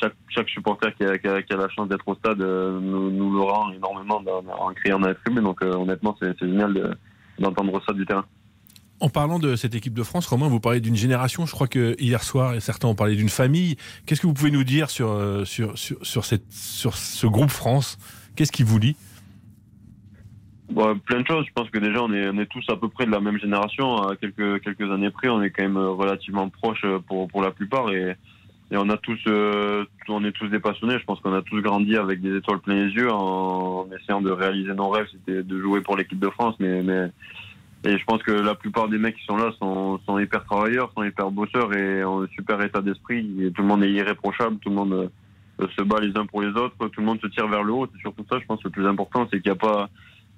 chaque, 0.00 0.14
chaque 0.28 0.48
supporter 0.48 0.94
qui 0.96 1.04
a, 1.04 1.18
qui, 1.18 1.26
a, 1.28 1.42
qui 1.42 1.52
a, 1.52 1.56
la 1.56 1.68
chance 1.68 1.88
d'être 1.88 2.06
au 2.06 2.14
stade 2.14 2.40
euh, 2.40 2.78
nous, 2.80 3.10
nous, 3.10 3.32
le 3.32 3.40
rend 3.40 3.72
énormément 3.72 4.22
en 4.58 4.72
criant 4.74 4.98
dans 4.98 5.08
la 5.08 5.14
tribune. 5.14 5.44
Donc 5.44 5.62
euh, 5.62 5.72
honnêtement, 5.74 6.16
c'est 6.20 6.38
génial 6.38 6.96
d'entendre 7.38 7.80
ça 7.86 7.92
du 7.92 8.06
terrain. 8.06 8.24
En 8.98 9.10
parlant 9.10 9.38
de 9.38 9.56
cette 9.56 9.74
équipe 9.74 9.92
de 9.92 10.02
France, 10.02 10.26
Romain, 10.26 10.48
vous 10.48 10.60
parlez 10.60 10.80
d'une 10.80 10.96
génération. 10.96 11.44
Je 11.44 11.52
crois 11.52 11.68
que 11.68 11.94
hier 11.98 12.22
soir, 12.22 12.60
certains 12.62 12.88
ont 12.88 12.94
parlé 12.94 13.14
d'une 13.14 13.28
famille. 13.28 13.76
Qu'est-ce 14.06 14.22
que 14.22 14.26
vous 14.26 14.32
pouvez 14.32 14.50
nous 14.50 14.64
dire 14.64 14.88
sur, 14.88 15.10
euh, 15.10 15.44
sur, 15.44 15.76
sur, 15.76 15.98
sur, 16.04 16.24
cette, 16.24 16.50
sur 16.50 16.94
ce 16.94 17.26
groupe 17.26 17.50
France? 17.50 17.98
Qu'est-ce 18.36 18.52
qui 18.52 18.62
vous 18.62 18.78
lie? 18.78 18.96
Bon, 20.70 20.98
Plein 20.98 21.20
de 21.20 21.26
choses. 21.26 21.44
Je 21.46 21.52
pense 21.52 21.68
que 21.68 21.78
déjà, 21.78 22.02
on 22.02 22.12
est, 22.12 22.26
on 22.28 22.38
est 22.38 22.46
tous 22.46 22.64
à 22.70 22.76
peu 22.76 22.88
près 22.88 23.04
de 23.04 23.10
la 23.10 23.20
même 23.20 23.38
génération. 23.38 23.96
À 23.96 24.16
quelques, 24.16 24.62
quelques 24.62 24.90
années 24.90 25.10
près, 25.10 25.28
on 25.28 25.42
est 25.42 25.50
quand 25.50 25.62
même 25.62 25.76
relativement 25.76 26.48
proches 26.48 26.86
pour, 27.06 27.28
pour 27.28 27.42
la 27.42 27.50
plupart. 27.50 27.90
Et, 27.90 28.16
et 28.70 28.76
on 28.76 28.88
a 28.90 28.96
tous, 28.96 29.20
euh, 29.28 29.84
on 30.08 30.24
est 30.24 30.32
tous 30.32 30.48
des 30.48 30.58
passionnés. 30.58 30.98
Je 30.98 31.04
pense 31.04 31.20
qu'on 31.20 31.34
a 31.34 31.42
tous 31.42 31.60
grandi 31.60 31.96
avec 31.96 32.20
des 32.20 32.36
étoiles 32.36 32.58
plein 32.58 32.74
les 32.74 32.92
yeux 32.92 33.12
en, 33.12 33.86
essayant 33.92 34.20
de 34.20 34.30
réaliser 34.30 34.74
nos 34.74 34.88
rêves. 34.88 35.06
C'était 35.12 35.42
de 35.44 35.60
jouer 35.60 35.82
pour 35.82 35.96
l'équipe 35.96 36.18
de 36.18 36.30
France, 36.30 36.56
mais, 36.58 36.82
mais 36.82 37.10
et 37.84 37.96
je 37.96 38.04
pense 38.04 38.22
que 38.24 38.32
la 38.32 38.56
plupart 38.56 38.88
des 38.88 38.98
mecs 38.98 39.16
qui 39.16 39.24
sont 39.24 39.36
là 39.36 39.52
sont, 39.60 40.00
sont 40.04 40.18
hyper 40.18 40.44
travailleurs, 40.44 40.90
sont 40.96 41.04
hyper 41.04 41.30
bosseurs 41.30 41.72
et 41.74 42.04
ont 42.04 42.22
un 42.22 42.26
super 42.28 42.60
état 42.60 42.80
d'esprit. 42.80 43.52
Tout 43.54 43.62
le 43.62 43.68
monde 43.68 43.84
est 43.84 43.92
irréprochable, 43.92 44.56
tout 44.58 44.70
le 44.70 44.74
monde 44.74 45.10
euh, 45.60 45.66
se 45.78 45.82
bat 45.82 46.00
les 46.00 46.16
uns 46.16 46.26
pour 46.26 46.42
les 46.42 46.48
autres, 46.48 46.74
tout 46.88 47.00
le 47.00 47.06
monde 47.06 47.20
se 47.20 47.28
tire 47.28 47.46
vers 47.46 47.62
le 47.62 47.72
haut. 47.72 47.86
C'est 47.94 48.00
surtout 48.00 48.24
ça, 48.28 48.40
je 48.40 48.46
pense, 48.46 48.64
le 48.64 48.70
plus 48.70 48.86
important, 48.88 49.28
c'est 49.30 49.40
qu'il 49.40 49.52
n'y 49.52 49.56
a 49.56 49.60
pas, 49.60 49.88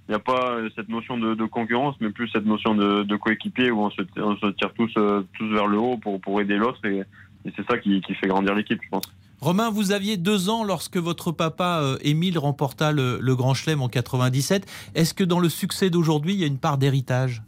il 0.06 0.10
n'y 0.10 0.16
a 0.16 0.18
pas 0.18 0.58
cette 0.76 0.90
notion 0.90 1.16
de, 1.16 1.34
de, 1.34 1.46
concurrence, 1.46 1.96
mais 2.02 2.10
plus 2.10 2.28
cette 2.28 2.44
notion 2.44 2.74
de, 2.74 3.04
de 3.04 3.16
coéquipier 3.16 3.70
où 3.70 3.80
on 3.80 3.90
se, 3.90 4.02
on 4.18 4.36
se 4.36 4.48
tire 4.48 4.74
tous, 4.74 4.92
tous 4.92 5.48
vers 5.50 5.66
le 5.66 5.78
haut 5.78 5.96
pour, 5.96 6.20
pour 6.20 6.42
aider 6.42 6.58
l'autre. 6.58 6.84
Et, 6.84 7.04
et 7.44 7.52
c'est 7.56 7.66
ça 7.66 7.78
qui, 7.78 8.00
qui, 8.00 8.14
fait 8.14 8.28
grandir 8.28 8.54
l'équipe, 8.54 8.80
je 8.82 8.88
pense. 8.88 9.04
Romain, 9.40 9.70
vous 9.70 9.92
aviez 9.92 10.16
deux 10.16 10.48
ans 10.48 10.64
lorsque 10.64 10.96
votre 10.96 11.30
papa 11.30 11.80
euh, 11.82 11.96
Émile 12.00 12.38
remporta 12.38 12.90
le, 12.90 13.18
le, 13.20 13.36
Grand 13.36 13.54
Chelem 13.54 13.82
en 13.82 13.88
97. 13.88 14.66
Est-ce 14.94 15.14
que 15.14 15.22
dans 15.22 15.38
le 15.38 15.48
succès 15.48 15.90
d'aujourd'hui, 15.90 16.34
il 16.34 16.40
y 16.40 16.44
a 16.44 16.48
une 16.48 16.58
part 16.58 16.76
d'héritage? 16.76 17.42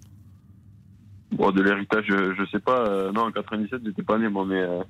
Bon, 1.32 1.50
de 1.50 1.62
l'héritage, 1.62 2.04
je, 2.09 2.40
ne 2.40 2.47
sais 2.47 2.61
pas. 2.61 2.87
Euh, 2.87 3.12
non, 3.12 3.23
en 3.23 3.32
97, 3.32 3.82
j'étais 3.85 4.02
pas 4.02 4.18
né, 4.18 4.28
moi, 4.28 4.44
mais. 4.47 4.61
Euh, 4.61 4.82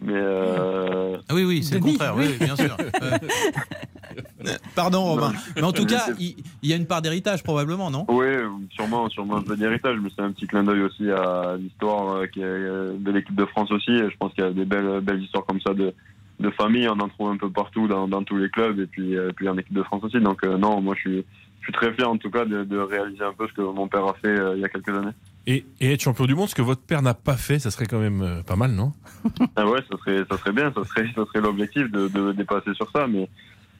mais 0.00 0.14
euh... 0.14 1.16
ah 1.28 1.34
oui, 1.34 1.44
oui, 1.44 1.62
c'est 1.62 1.76
le 1.76 1.80
contraire, 1.80 2.14
oui, 2.16 2.36
bien 2.40 2.56
sûr. 2.56 2.76
Pardon, 4.74 5.04
Romain. 5.04 5.32
Mais 5.56 5.62
en 5.62 5.72
tout 5.72 5.86
cas, 5.86 6.06
il, 6.18 6.34
y 6.62 6.72
a 6.72 6.76
une 6.76 6.86
part 6.86 7.02
d'héritage, 7.02 7.42
probablement, 7.42 7.90
non? 7.90 8.04
Oui, 8.08 8.26
sûrement, 8.70 9.08
sûrement 9.08 9.36
un 9.36 9.42
peu 9.42 9.56
d'héritage, 9.56 9.98
mais 10.02 10.10
c'est 10.14 10.22
un 10.22 10.32
petit 10.32 10.46
clin 10.46 10.64
d'œil 10.64 10.82
aussi 10.82 11.10
à 11.10 11.56
l'histoire 11.58 12.22
de 12.22 13.10
l'équipe 13.10 13.36
de 13.36 13.46
France 13.46 13.70
aussi. 13.70 13.96
Je 13.96 14.16
pense 14.18 14.32
qu'il 14.34 14.44
y 14.44 14.46
a 14.46 14.50
des 14.50 14.64
belles, 14.64 15.00
belles 15.00 15.22
histoires 15.22 15.46
comme 15.46 15.60
ça 15.60 15.72
de, 15.72 15.94
de 16.42 16.50
famille, 16.50 16.88
on 16.88 16.98
en 16.98 17.08
trouve 17.08 17.30
un 17.30 17.36
peu 17.36 17.50
partout 17.50 17.88
dans, 17.88 18.06
dans 18.08 18.22
tous 18.22 18.36
les 18.36 18.50
clubs 18.50 18.78
et 18.78 18.86
puis, 18.86 19.14
et 19.14 19.32
puis 19.34 19.48
en 19.48 19.56
équipe 19.56 19.72
de 19.72 19.82
France 19.82 20.04
aussi. 20.04 20.20
Donc 20.20 20.44
euh, 20.44 20.58
non, 20.58 20.80
moi 20.80 20.94
je 20.96 21.00
suis, 21.00 21.24
je 21.60 21.64
suis 21.64 21.72
très 21.72 21.92
fier 21.94 22.08
en 22.08 22.18
tout 22.18 22.30
cas 22.30 22.44
de, 22.44 22.64
de, 22.64 22.78
réaliser 22.78 23.24
un 23.24 23.32
peu 23.32 23.46
ce 23.48 23.52
que 23.54 23.62
mon 23.62 23.88
père 23.88 24.04
a 24.04 24.14
fait 24.14 24.28
euh, 24.28 24.56
il 24.56 24.60
y 24.60 24.64
a 24.64 24.68
quelques 24.68 24.88
années. 24.88 25.12
Et, 25.46 25.64
et, 25.80 25.92
être 25.92 26.00
champion 26.00 26.26
du 26.26 26.34
monde, 26.34 26.48
ce 26.48 26.54
que 26.54 26.62
votre 26.62 26.82
père 26.82 27.02
n'a 27.02 27.14
pas 27.14 27.36
fait, 27.36 27.58
ça 27.58 27.70
serait 27.70 27.86
quand 27.86 27.98
même 27.98 28.22
euh, 28.22 28.42
pas 28.42 28.56
mal, 28.56 28.72
non 28.72 28.92
ah 29.56 29.66
Ouais, 29.66 29.80
ça 29.90 29.98
serait, 29.98 30.24
ça 30.30 30.38
serait 30.38 30.52
bien, 30.52 30.72
ça 30.72 30.84
serait, 30.84 31.06
ça 31.14 31.24
serait 31.26 31.40
l'objectif 31.40 31.90
de, 31.90 32.08
de, 32.08 32.32
dépasser 32.32 32.74
sur 32.74 32.90
ça, 32.92 33.06
mais, 33.08 33.28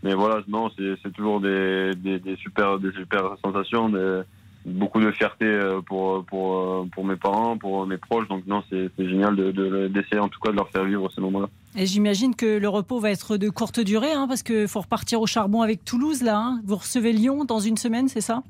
mais 0.02 0.14
voilà, 0.14 0.42
non, 0.48 0.70
c'est 0.76 1.12
toujours 1.12 1.40
des, 1.40 1.92
des, 1.96 2.18
des, 2.18 2.36
super, 2.36 2.78
des 2.78 2.92
super 2.92 3.36
sensations. 3.44 3.88
Des, 3.88 4.22
beaucoup 4.64 5.00
de 5.00 5.10
fierté 5.10 5.44
euh, 5.44 5.80
pour, 5.80 6.24
pour, 6.24 6.56
euh, 6.56 6.88
pour 6.92 7.04
mes 7.04 7.16
parents, 7.16 7.56
pour 7.58 7.86
mes 7.86 7.96
proches. 7.96 8.28
Donc 8.28 8.46
non, 8.46 8.62
c'est 8.70 8.90
génial 8.98 9.36
d'essayer 9.36 10.16
de, 10.16 10.20
en 10.20 10.28
tout 10.28 10.40
cas 10.40 10.50
de 10.50 10.56
leur 10.56 10.68
faire 10.70 10.84
vivre 10.84 11.10
ces 11.14 11.20
moments-là. 11.20 11.48
Et 11.76 11.86
j'imagine 11.86 12.34
que 12.34 12.58
le 12.58 12.68
repos 12.68 13.00
va 13.00 13.10
être 13.10 13.36
de 13.36 13.48
courte 13.48 13.80
durée, 13.80 14.12
hein, 14.12 14.26
parce 14.28 14.42
qu'il 14.42 14.68
faut 14.68 14.80
repartir 14.80 15.20
au 15.20 15.26
charbon 15.26 15.62
avec 15.62 15.84
Toulouse, 15.84 16.22
là. 16.22 16.38
Hein. 16.38 16.60
Vous 16.64 16.76
recevez 16.76 17.12
Lyon 17.12 17.44
dans 17.44 17.60
une 17.60 17.76
semaine, 17.76 18.08
c'est 18.08 18.20
ça? 18.20 18.42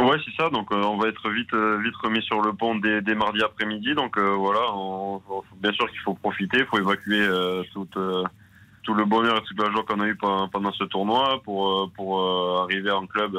Ouais, 0.00 0.16
c'est 0.24 0.42
ça. 0.42 0.50
Donc, 0.50 0.72
euh, 0.72 0.82
on 0.82 0.96
va 0.96 1.08
être 1.08 1.28
vite, 1.30 1.54
vite 1.54 1.96
remis 2.02 2.22
sur 2.22 2.40
le 2.42 2.52
pont 2.52 2.74
dès, 2.76 3.14
mardi 3.14 3.42
après-midi. 3.42 3.94
Donc, 3.94 4.18
voilà, 4.18 4.60
on, 4.74 5.22
bien 5.60 5.72
sûr 5.72 5.88
qu'il 5.90 6.00
faut 6.00 6.14
profiter, 6.14 6.58
il 6.58 6.66
faut 6.66 6.78
évacuer 6.78 7.26
tout, 7.72 7.86
tout 8.82 8.94
le 8.94 9.04
bonheur 9.04 9.38
et 9.38 9.42
toute 9.42 9.60
la 9.60 9.70
joie 9.70 9.84
qu'on 9.84 10.00
a 10.00 10.08
eu 10.08 10.16
pendant, 10.16 10.72
ce 10.72 10.84
tournoi 10.84 11.40
pour, 11.44 11.90
pour 11.92 12.62
arriver 12.62 12.90
en 12.90 13.06
club 13.06 13.36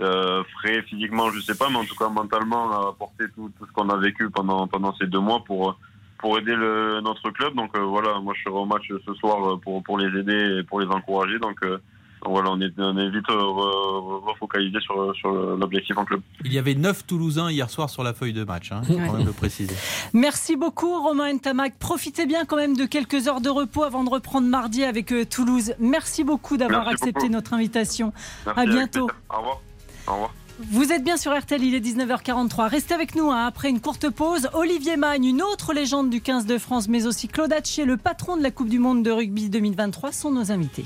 euh, 0.00 0.44
frais 0.58 0.82
physiquement, 0.82 1.30
je 1.30 1.40
sais 1.40 1.56
pas, 1.56 1.70
mais 1.70 1.78
en 1.78 1.84
tout 1.84 1.94
cas 1.94 2.08
mentalement, 2.08 2.88
apporter 2.88 3.24
tout, 3.34 3.50
tout 3.58 3.66
ce 3.66 3.72
qu'on 3.72 3.88
a 3.88 3.96
vécu 3.96 4.28
pendant, 4.28 4.66
pendant 4.66 4.94
ces 4.96 5.06
deux 5.06 5.20
mois 5.20 5.42
pour, 5.42 5.78
pour 6.18 6.38
aider 6.38 6.54
le, 6.54 7.00
notre 7.00 7.30
club. 7.30 7.54
Donc 7.54 7.74
euh, 7.76 7.80
voilà, 7.80 8.20
moi 8.20 8.34
je 8.36 8.42
serai 8.42 8.54
au 8.54 8.66
match 8.66 8.92
ce 9.06 9.14
soir 9.14 9.58
pour, 9.60 9.82
pour 9.82 9.98
les 9.98 10.18
aider 10.18 10.58
et 10.58 10.62
pour 10.64 10.80
les 10.80 10.86
encourager. 10.88 11.38
Donc 11.38 11.56
euh, 11.64 11.78
voilà, 12.28 12.50
on 12.50 12.60
est, 12.60 12.72
on 12.78 12.96
est 12.98 13.10
vite 13.10 13.26
refocalisé 13.28 14.78
sur, 14.80 15.14
sur 15.16 15.30
l'objectif 15.30 15.96
en 15.96 16.04
club. 16.04 16.20
Il 16.44 16.52
y 16.52 16.58
avait 16.58 16.74
neuf 16.74 17.06
Toulousains 17.06 17.50
hier 17.50 17.70
soir 17.70 17.90
sur 17.90 18.02
la 18.02 18.14
feuille 18.14 18.32
de 18.32 18.44
match, 18.44 18.72
hein, 18.72 18.82
quand 18.86 19.12
même 19.12 19.26
le 19.26 19.32
préciser. 19.32 19.74
Merci 20.12 20.56
beaucoup 20.56 21.02
Romain 21.02 21.32
Ntamak. 21.34 21.78
Profitez 21.78 22.26
bien 22.26 22.44
quand 22.44 22.56
même 22.56 22.76
de 22.76 22.84
quelques 22.84 23.28
heures 23.28 23.40
de 23.40 23.50
repos 23.50 23.82
avant 23.82 24.04
de 24.04 24.10
reprendre 24.10 24.48
mardi 24.48 24.84
avec 24.84 25.12
Toulouse. 25.28 25.74
Merci 25.78 26.24
beaucoup 26.24 26.56
d'avoir 26.56 26.88
accepté 26.88 27.28
notre 27.28 27.54
invitation. 27.54 28.12
Merci, 28.46 28.60
à 28.60 28.66
bientôt. 28.66 29.08
Au 29.30 29.38
revoir. 29.38 29.60
Au 30.08 30.12
revoir. 30.12 30.34
Vous 30.58 30.90
êtes 30.90 31.04
bien 31.04 31.18
sur 31.18 31.38
RTL, 31.38 31.62
il 31.62 31.74
est 31.74 31.80
19h43. 31.80 32.70
Restez 32.70 32.94
avec 32.94 33.14
nous 33.14 33.30
hein, 33.30 33.44
après 33.46 33.68
une 33.68 33.80
courte 33.80 34.08
pause. 34.08 34.48
Olivier 34.54 34.96
Magne, 34.96 35.26
une 35.26 35.42
autre 35.42 35.74
légende 35.74 36.08
du 36.08 36.22
15 36.22 36.46
de 36.46 36.56
France, 36.56 36.88
mais 36.88 37.06
aussi 37.06 37.28
Claude 37.28 37.52
Hatché, 37.52 37.84
le 37.84 37.98
patron 37.98 38.38
de 38.38 38.42
la 38.42 38.50
Coupe 38.50 38.70
du 38.70 38.78
Monde 38.78 39.02
de 39.02 39.10
rugby 39.10 39.50
2023, 39.50 40.12
sont 40.12 40.30
nos 40.30 40.50
invités. 40.50 40.84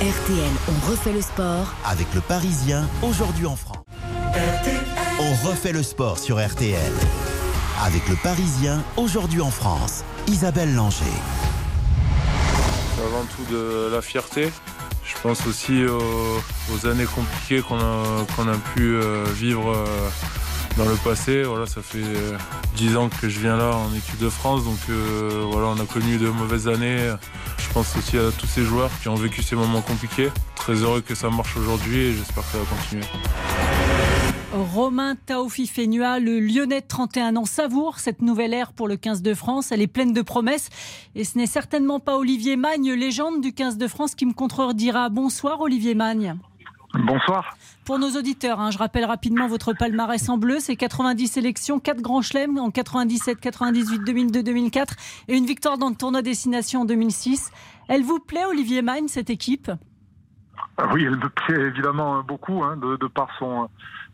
RTL, 0.00 0.50
on 0.68 0.90
refait 0.90 1.12
le 1.12 1.20
sport. 1.20 1.72
Avec 1.84 2.12
le 2.16 2.20
Parisien, 2.20 2.88
aujourd'hui 3.04 3.46
en 3.46 3.54
France. 3.54 3.84
On 5.20 5.48
refait 5.48 5.72
le 5.72 5.84
sport 5.84 6.18
sur 6.18 6.44
RTL. 6.44 6.92
Avec 7.84 8.08
le 8.08 8.16
Parisien, 8.16 8.82
aujourd'hui 8.96 9.40
en 9.40 9.50
France. 9.50 10.02
Isabelle 10.26 10.74
Langer. 10.74 11.04
Avant 12.98 13.24
tout 13.36 13.54
de 13.54 13.88
la 13.92 14.02
fierté, 14.02 14.50
je 15.14 15.20
pense 15.22 15.46
aussi 15.46 15.84
aux, 15.84 16.86
années 16.86 17.04
compliquées 17.04 17.62
qu'on 17.62 17.78
a, 17.78 18.56
pu 18.74 18.94
euh, 18.94 19.24
vivre 19.34 19.70
euh, 19.70 20.08
dans 20.76 20.84
le 20.84 20.94
passé. 20.94 21.42
Voilà, 21.42 21.66
ça 21.66 21.82
fait 21.82 21.98
euh, 21.98 22.36
dix 22.76 22.96
ans 22.96 23.08
que 23.20 23.28
je 23.28 23.40
viens 23.40 23.56
là 23.56 23.74
en 23.74 23.94
équipe 23.94 24.18
de 24.18 24.28
France, 24.28 24.64
donc 24.64 24.78
voilà, 25.50 25.68
on 25.68 25.80
a 25.80 25.86
connu 25.86 26.16
de 26.18 26.28
mauvaises 26.28 26.68
années. 26.68 27.12
Je 27.58 27.72
pense 27.72 27.96
aussi 27.96 28.18
à 28.18 28.30
tous 28.38 28.46
ces 28.46 28.64
joueurs 28.64 28.90
qui 29.02 29.08
ont 29.08 29.16
vécu 29.16 29.42
ces 29.42 29.56
moments 29.56 29.82
compliqués. 29.82 30.30
Très 30.56 30.74
heureux 30.74 31.00
que 31.00 31.14
ça 31.14 31.30
marche 31.30 31.56
aujourd'hui 31.56 31.98
et 31.98 32.12
j'espère 32.14 32.44
que 32.44 32.52
ça 32.52 32.58
va 32.58 32.64
continuer. 32.64 33.59
Romain 34.52 35.14
Taofi 35.14 35.68
Fénua, 35.68 36.18
le 36.18 36.40
Lyonnais 36.40 36.80
de 36.80 36.86
31 36.86 37.36
ans, 37.36 37.44
savoure 37.44 38.00
cette 38.00 38.20
nouvelle 38.20 38.52
ère 38.52 38.72
pour 38.72 38.88
le 38.88 38.96
15 38.96 39.22
de 39.22 39.32
France. 39.32 39.70
Elle 39.70 39.80
est 39.80 39.86
pleine 39.86 40.12
de 40.12 40.22
promesses. 40.22 40.70
Et 41.14 41.22
ce 41.22 41.38
n'est 41.38 41.46
certainement 41.46 42.00
pas 42.00 42.18
Olivier 42.18 42.56
Magne, 42.56 42.92
légende 42.92 43.40
du 43.40 43.52
15 43.52 43.78
de 43.78 43.86
France, 43.86 44.16
qui 44.16 44.26
me 44.26 44.32
contredira. 44.32 45.08
Bonsoir 45.08 45.60
Olivier 45.60 45.94
Magne. 45.94 46.36
Bonsoir. 46.94 47.56
Pour 47.84 48.00
nos 48.00 48.10
auditeurs, 48.16 48.58
hein, 48.58 48.72
je 48.72 48.78
rappelle 48.78 49.04
rapidement 49.04 49.46
votre 49.46 49.72
palmarès 49.72 50.28
en 50.28 50.36
bleu. 50.36 50.56
C'est 50.58 50.74
90 50.74 51.28
sélections, 51.28 51.78
4 51.78 52.00
grands 52.00 52.22
chelems 52.22 52.58
en 52.58 52.72
97, 52.72 53.38
98, 53.38 54.00
2002, 54.04 54.42
2004 54.42 54.94
et 55.28 55.36
une 55.36 55.46
victoire 55.46 55.78
dans 55.78 55.90
le 55.90 55.94
tournoi 55.94 56.22
Destination 56.22 56.80
en 56.80 56.84
2006. 56.84 57.52
Elle 57.86 58.02
vous 58.02 58.18
plaît, 58.18 58.44
Olivier 58.46 58.82
Magne, 58.82 59.06
cette 59.06 59.30
équipe? 59.30 59.70
Oui, 60.92 61.04
elle 61.04 61.16
me 61.16 61.28
plaît 61.28 61.60
évidemment 61.60 62.22
beaucoup, 62.22 62.62
hein, 62.64 62.76
de, 62.76 62.96
de, 62.96 63.06
par 63.06 63.28
son, 63.38 63.68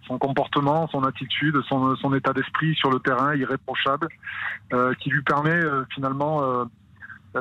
son 0.06 0.18
comportement, 0.18 0.88
son 0.88 1.04
attitude, 1.04 1.56
son, 1.68 1.96
son 1.96 2.14
état 2.14 2.32
d'esprit 2.32 2.74
sur 2.74 2.90
le 2.90 2.98
terrain 3.00 3.34
irréprochable, 3.34 4.08
euh, 4.72 4.94
qui 4.94 5.10
lui 5.10 5.22
permet 5.22 5.50
euh, 5.54 5.84
finalement, 5.94 6.42
euh, 6.42 6.64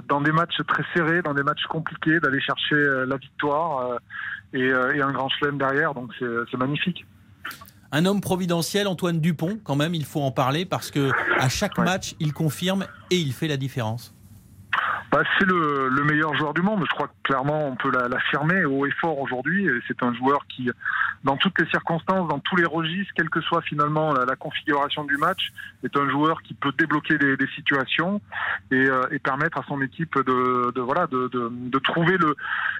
dans 0.08 0.22
des 0.22 0.32
matchs 0.32 0.62
très 0.68 0.84
serrés, 0.94 1.22
dans 1.22 1.34
des 1.34 1.44
matchs 1.44 1.66
compliqués, 1.70 2.20
d'aller 2.20 2.42
chercher 2.42 2.76
euh, 2.76 3.06
la 3.06 3.18
victoire 3.18 3.80
euh, 3.80 3.98
et, 4.54 4.98
et, 4.98 5.02
un 5.02 5.12
grand 5.12 5.30
chelem 5.30 5.58
derrière. 5.58 5.94
Donc 5.94 6.12
c'est 6.20 6.58
magnifique. 6.58 7.06
Un 7.92 8.06
homme 8.06 8.20
providentiel, 8.20 8.88
Antoine 8.88 9.20
Dupont, 9.20 9.60
quand 9.64 9.76
même, 9.76 9.94
il 9.94 10.06
faut 10.06 10.22
en 10.22 10.32
parler 10.32 10.66
parce 10.66 10.92
que 10.92 11.12
à 11.40 11.50
chaque 11.50 11.78
ouais. 11.78 11.86
match, 11.86 12.16
il 12.20 12.34
confirme 12.34 12.86
et 13.12 13.18
il 13.18 13.32
fait 13.34 13.48
la 13.48 13.58
différence. 13.58 14.15
Bah, 15.16 15.24
c'est 15.40 15.46
le, 15.46 15.88
le, 15.88 16.04
meilleur 16.04 16.36
joueur 16.36 16.54
du 16.54 16.62
monde. 16.62 16.84
Je 16.84 16.94
crois 16.94 17.08
que 17.08 17.14
clairement 17.24 17.70
on 17.70 17.78
peut 17.78 17.90
l'affirmer 17.90 18.66
haut 18.66 18.86
et 18.86 18.92
fort 19.00 19.18
aujourd'hui. 19.18 19.66
C'est 19.88 20.04
un 20.04 20.14
joueur 20.14 20.46
qui, 20.48 20.70
dans 21.24 21.38
toutes 21.38 21.58
les 21.58 21.70
circonstances, 21.70 22.28
dans 22.28 22.40
tous 22.40 22.58
les 22.58 22.66
registres, 22.66 23.14
quelle 23.16 23.30
que 23.30 23.40
soit 23.40 23.62
finalement 23.62 24.12
la, 24.12 24.36
configuration 24.36 25.06
du 25.06 25.16
match, 25.16 25.54
est 25.86 25.96
un 25.96 26.10
joueur 26.10 26.42
qui 26.42 26.54
peut 26.54 26.74
débloquer 26.78 27.18
des, 27.18 27.38
des 27.38 27.48
situations 27.56 28.20
et, 28.72 28.76
euh, 28.76 29.08
et, 29.10 29.20
permettre 29.20 29.58
à 29.58 29.64
son 29.70 29.82
équipe 29.82 30.16
de, 30.18 30.74
de 30.76 30.82
voilà 30.82 31.08
de, 31.08 31.30
de, 31.30 31.50
de, 31.50 31.80
trouver 31.80 32.18
le, 32.18 32.36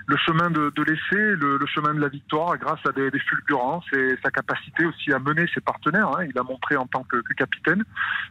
le 0.06 0.18
chemin 0.18 0.50
de, 0.50 0.70
l'essai, 0.84 1.36
le, 1.38 1.58
le, 1.58 1.66
chemin 1.68 1.94
de 1.94 2.02
la 2.02 2.10
victoire 2.10 2.58
grâce 2.58 2.86
à 2.86 2.92
des, 2.92 3.12
des, 3.12 3.20
fulgurances 3.20 3.86
et 3.94 4.16
sa 4.22 4.30
capacité 4.30 4.86
aussi 4.86 5.14
à 5.14 5.20
mener 5.20 5.46
ses 5.54 5.62
partenaires. 5.62 6.10
Hein. 6.18 6.26
Il 6.30 6.38
a 6.38 6.44
montré 6.44 6.76
en 6.76 6.86
tant 6.86 7.04
que, 7.04 7.16
que 7.16 7.34
capitaine. 7.34 7.86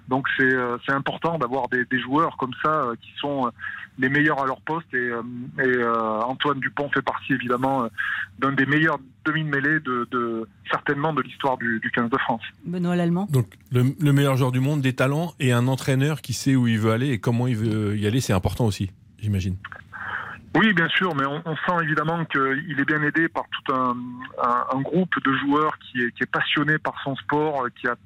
Donc 0.09 0.29
c'est 0.37 0.55
euh, 0.55 0.77
important 0.89 1.39
d'avoir 1.39 1.69
des, 1.69 1.87
des, 1.87 1.99
joueurs 1.99 2.37
comme 2.37 2.55
ça 2.63 2.83
euh, 2.83 2.95
qui 3.01 3.13
sont 3.19 3.51
les 3.99 4.09
meilleurs 4.09 4.43
à 4.43 4.47
leur 4.47 4.61
poste 4.61 4.93
et, 4.93 4.97
euh, 4.97 5.23
et 5.59 5.63
euh, 5.63 6.21
Antoine 6.23 6.59
Dupont 6.61 6.89
fait 6.93 7.03
partie 7.03 7.33
évidemment 7.33 7.85
euh, 7.85 7.89
d'un 8.39 8.53
des 8.53 8.67
meilleurs 8.67 8.99
demi-mêlées 9.25 9.81
de, 9.81 10.09
de, 10.11 10.49
certainement 10.71 11.13
de 11.13 11.23
l'histoire 11.23 11.57
du, 11.59 11.79
du 11.81 11.91
15 11.91 12.11
de 12.11 12.19
France. 12.19 12.43
Benoît 12.65 12.97
Lallemand. 12.97 13.27
Donc 13.31 13.47
le, 13.71 13.95
le, 14.01 14.13
meilleur 14.13 14.37
joueur 14.37 14.53
du 14.53 14.61
monde, 14.61 14.81
des 14.81 14.95
talents 14.95 15.35
et 15.41 15.53
un 15.53 15.69
entraîneur 15.69 16.21
qui 16.21 16.33
sait 16.33 16.57
où 16.57 16.67
il 16.67 16.79
veut 16.79 16.93
aller 16.93 17.11
et 17.11 17.19
comment 17.19 17.47
il 17.47 17.57
veut 17.57 17.97
y 17.97 18.07
aller, 18.07 18.21
c'est 18.21 18.33
important 18.33 18.67
aussi, 18.67 18.91
j'imagine. 19.19 19.57
Oui, 20.57 20.73
bien 20.73 20.89
sûr, 20.89 21.17
mais 21.17 21.27
on, 21.27 21.43
on 21.45 21.57
sent 21.57 21.83
évidemment 21.83 22.25
qu'il 22.27 22.77
est 22.79 22.85
bien 22.85 23.03
aidé 23.03 23.29
par 23.29 23.45
tout 23.51 23.73
un, 23.73 23.97
un, 24.41 24.67
un, 24.73 24.81
groupe 24.83 25.15
de 25.25 25.37
joueurs 25.39 25.77
qui 25.79 26.01
est, 26.01 26.13
qui 26.13 26.23
est 26.23 26.31
passionné 26.31 26.79
par 26.79 26.95
son 27.03 27.17
sport, 27.17 27.67
qui 27.81 27.89
a 27.89 27.97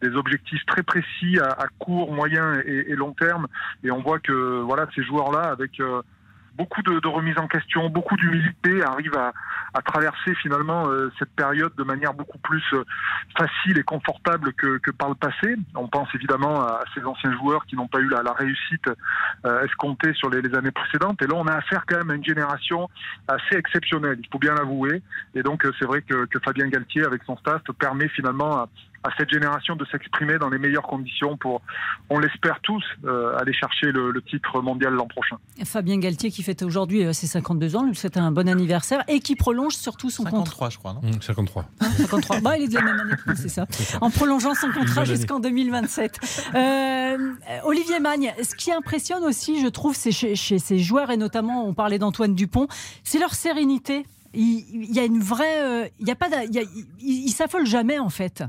des 0.00 0.08
objectifs 0.16 0.64
très 0.66 0.82
précis 0.82 1.38
à, 1.38 1.52
à 1.52 1.66
court, 1.78 2.12
moyen 2.12 2.60
et, 2.66 2.90
et, 2.90 2.96
long 2.96 3.12
terme. 3.12 3.46
Et 3.84 3.92
on 3.92 4.02
voit 4.02 4.18
que 4.18 4.60
voilà 4.62 4.88
ces 4.96 5.04
joueurs-là, 5.04 5.42
avec 5.42 5.78
euh, 5.78 6.02
beaucoup 6.56 6.82
de, 6.82 7.00
de 7.00 7.08
remises 7.08 7.38
en 7.38 7.48
question, 7.48 7.88
beaucoup 7.88 8.16
d'humilité, 8.16 8.82
arrive 8.82 9.16
à, 9.16 9.32
à, 9.74 9.82
traverser 9.82 10.34
finalement 10.36 10.88
euh, 10.88 11.10
cette 11.18 11.34
période 11.34 11.74
de 11.76 11.84
manière 11.84 12.14
beaucoup 12.14 12.38
plus 12.38 12.62
euh, 12.72 12.84
facile 13.36 13.78
et 13.78 13.82
confortable 13.82 14.52
que, 14.54 14.78
que, 14.78 14.90
par 14.90 15.08
le 15.08 15.14
passé. 15.14 15.56
On 15.74 15.88
pense 15.88 16.08
évidemment 16.14 16.62
à 16.62 16.84
ces 16.94 17.04
anciens 17.04 17.32
joueurs 17.36 17.64
qui 17.66 17.76
n'ont 17.76 17.88
pas 17.88 18.00
eu 18.00 18.08
la, 18.08 18.22
la 18.22 18.32
réussite 18.32 18.88
euh, 19.44 19.64
escomptée 19.64 20.12
sur 20.14 20.30
les, 20.30 20.42
les, 20.42 20.54
années 20.54 20.70
précédentes. 20.70 21.20
Et 21.22 21.26
là, 21.26 21.34
on 21.36 21.46
a 21.46 21.54
affaire 21.54 21.84
quand 21.86 21.98
même 21.98 22.10
à 22.10 22.14
une 22.14 22.24
génération 22.24 22.88
assez 23.28 23.56
exceptionnelle, 23.56 24.18
il 24.20 24.28
faut 24.30 24.38
bien 24.38 24.54
l'avouer. 24.54 25.02
Et 25.34 25.42
donc, 25.42 25.66
c'est 25.78 25.86
vrai 25.86 26.02
que, 26.02 26.26
que 26.26 26.38
Fabien 26.38 26.68
Galtier, 26.68 27.04
avec 27.04 27.22
son 27.24 27.36
staff, 27.36 27.62
permet 27.78 28.08
finalement 28.08 28.56
à 28.58 28.68
à 29.04 29.10
cette 29.16 29.30
génération 29.30 29.76
de 29.76 29.84
s'exprimer 29.86 30.38
dans 30.38 30.48
les 30.48 30.58
meilleures 30.58 30.82
conditions 30.86 31.36
pour, 31.36 31.60
on 32.10 32.18
l'espère 32.18 32.60
tous, 32.62 32.84
euh, 33.04 33.36
aller 33.38 33.52
chercher 33.52 33.92
le, 33.92 34.10
le 34.10 34.22
titre 34.22 34.60
mondial 34.60 34.94
l'an 34.94 35.06
prochain. 35.06 35.36
Fabien 35.64 35.98
Galtier 35.98 36.30
qui 36.30 36.42
fête 36.42 36.62
aujourd'hui 36.62 37.04
euh, 37.04 37.12
ses 37.12 37.26
52 37.26 37.76
ans, 37.76 37.84
lui 37.84 37.94
souhaite 37.94 38.16
un 38.16 38.30
bon 38.30 38.48
anniversaire 38.48 39.02
et 39.08 39.20
qui 39.20 39.36
prolonge 39.36 39.74
surtout 39.74 40.10
son 40.10 40.24
53, 40.24 40.44
contrat. 40.44 40.70
je 40.70 40.78
crois, 40.78 40.92
non 40.94 41.00
Mmh, 41.02 41.20
53. 41.20 41.64
53. 41.80 42.40
Bah, 42.40 42.56
il 42.56 42.64
est 42.64 42.68
de 42.68 42.74
la 42.74 42.82
même 42.82 43.00
année 43.00 43.12
que 43.24 43.30
nous, 43.30 43.36
c'est 43.36 43.48
ça. 43.48 43.66
En 44.00 44.10
prolongeant 44.10 44.54
son 44.54 44.70
contrat 44.70 45.04
jusqu'en 45.04 45.40
2027. 45.40 46.20
Euh, 46.54 47.32
Olivier 47.64 47.98
Magne, 48.00 48.32
ce 48.42 48.54
qui 48.54 48.72
impressionne 48.72 49.24
aussi, 49.24 49.60
je 49.60 49.68
trouve, 49.68 49.96
c'est 49.96 50.12
chez, 50.12 50.36
chez 50.36 50.58
ces 50.58 50.78
joueurs, 50.78 51.10
et 51.10 51.16
notamment, 51.16 51.66
on 51.66 51.74
parlait 51.74 51.98
d'Antoine 51.98 52.34
Dupont, 52.34 52.68
c'est 53.04 53.18
leur 53.18 53.34
sérénité. 53.34 54.06
Il, 54.34 54.92
y 54.94 54.98
a 54.98 55.04
une 55.04 55.20
vraie. 55.20 55.92
Il 55.98 56.08
y 56.08 56.10
a 56.10 56.14
pas. 56.14 56.28
Il, 56.44 56.54
y 56.54 56.58
a, 56.58 56.62
il, 56.62 56.86
il 57.26 57.30
s'affole 57.30 57.66
jamais, 57.66 57.98
en 57.98 58.08
fait. 58.08 58.42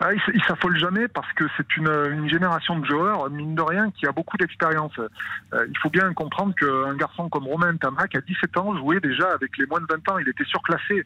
Ah, 0.00 0.12
il, 0.12 0.20
il 0.34 0.42
s'affole 0.44 0.76
jamais 0.76 1.08
parce 1.08 1.30
que 1.34 1.44
c'est 1.56 1.76
une, 1.76 1.88
une, 1.88 2.28
génération 2.28 2.78
de 2.78 2.86
joueurs, 2.86 3.30
mine 3.30 3.54
de 3.54 3.62
rien, 3.62 3.90
qui 3.90 4.06
a 4.06 4.12
beaucoup 4.12 4.36
d'expérience. 4.36 4.92
Euh, 4.98 5.66
il 5.68 5.78
faut 5.78 5.90
bien 5.90 6.12
comprendre 6.12 6.54
qu'un 6.54 6.94
garçon 6.94 7.28
comme 7.28 7.46
Romain 7.46 7.76
Tamac, 7.76 8.14
à 8.14 8.20
17 8.20 8.56
ans, 8.58 8.76
jouait 8.76 9.00
déjà 9.00 9.30
avec 9.32 9.56
les 9.58 9.66
moins 9.66 9.80
de 9.80 9.86
20 9.88 10.10
ans. 10.10 10.18
Il 10.18 10.28
était 10.28 10.44
surclassé. 10.44 11.04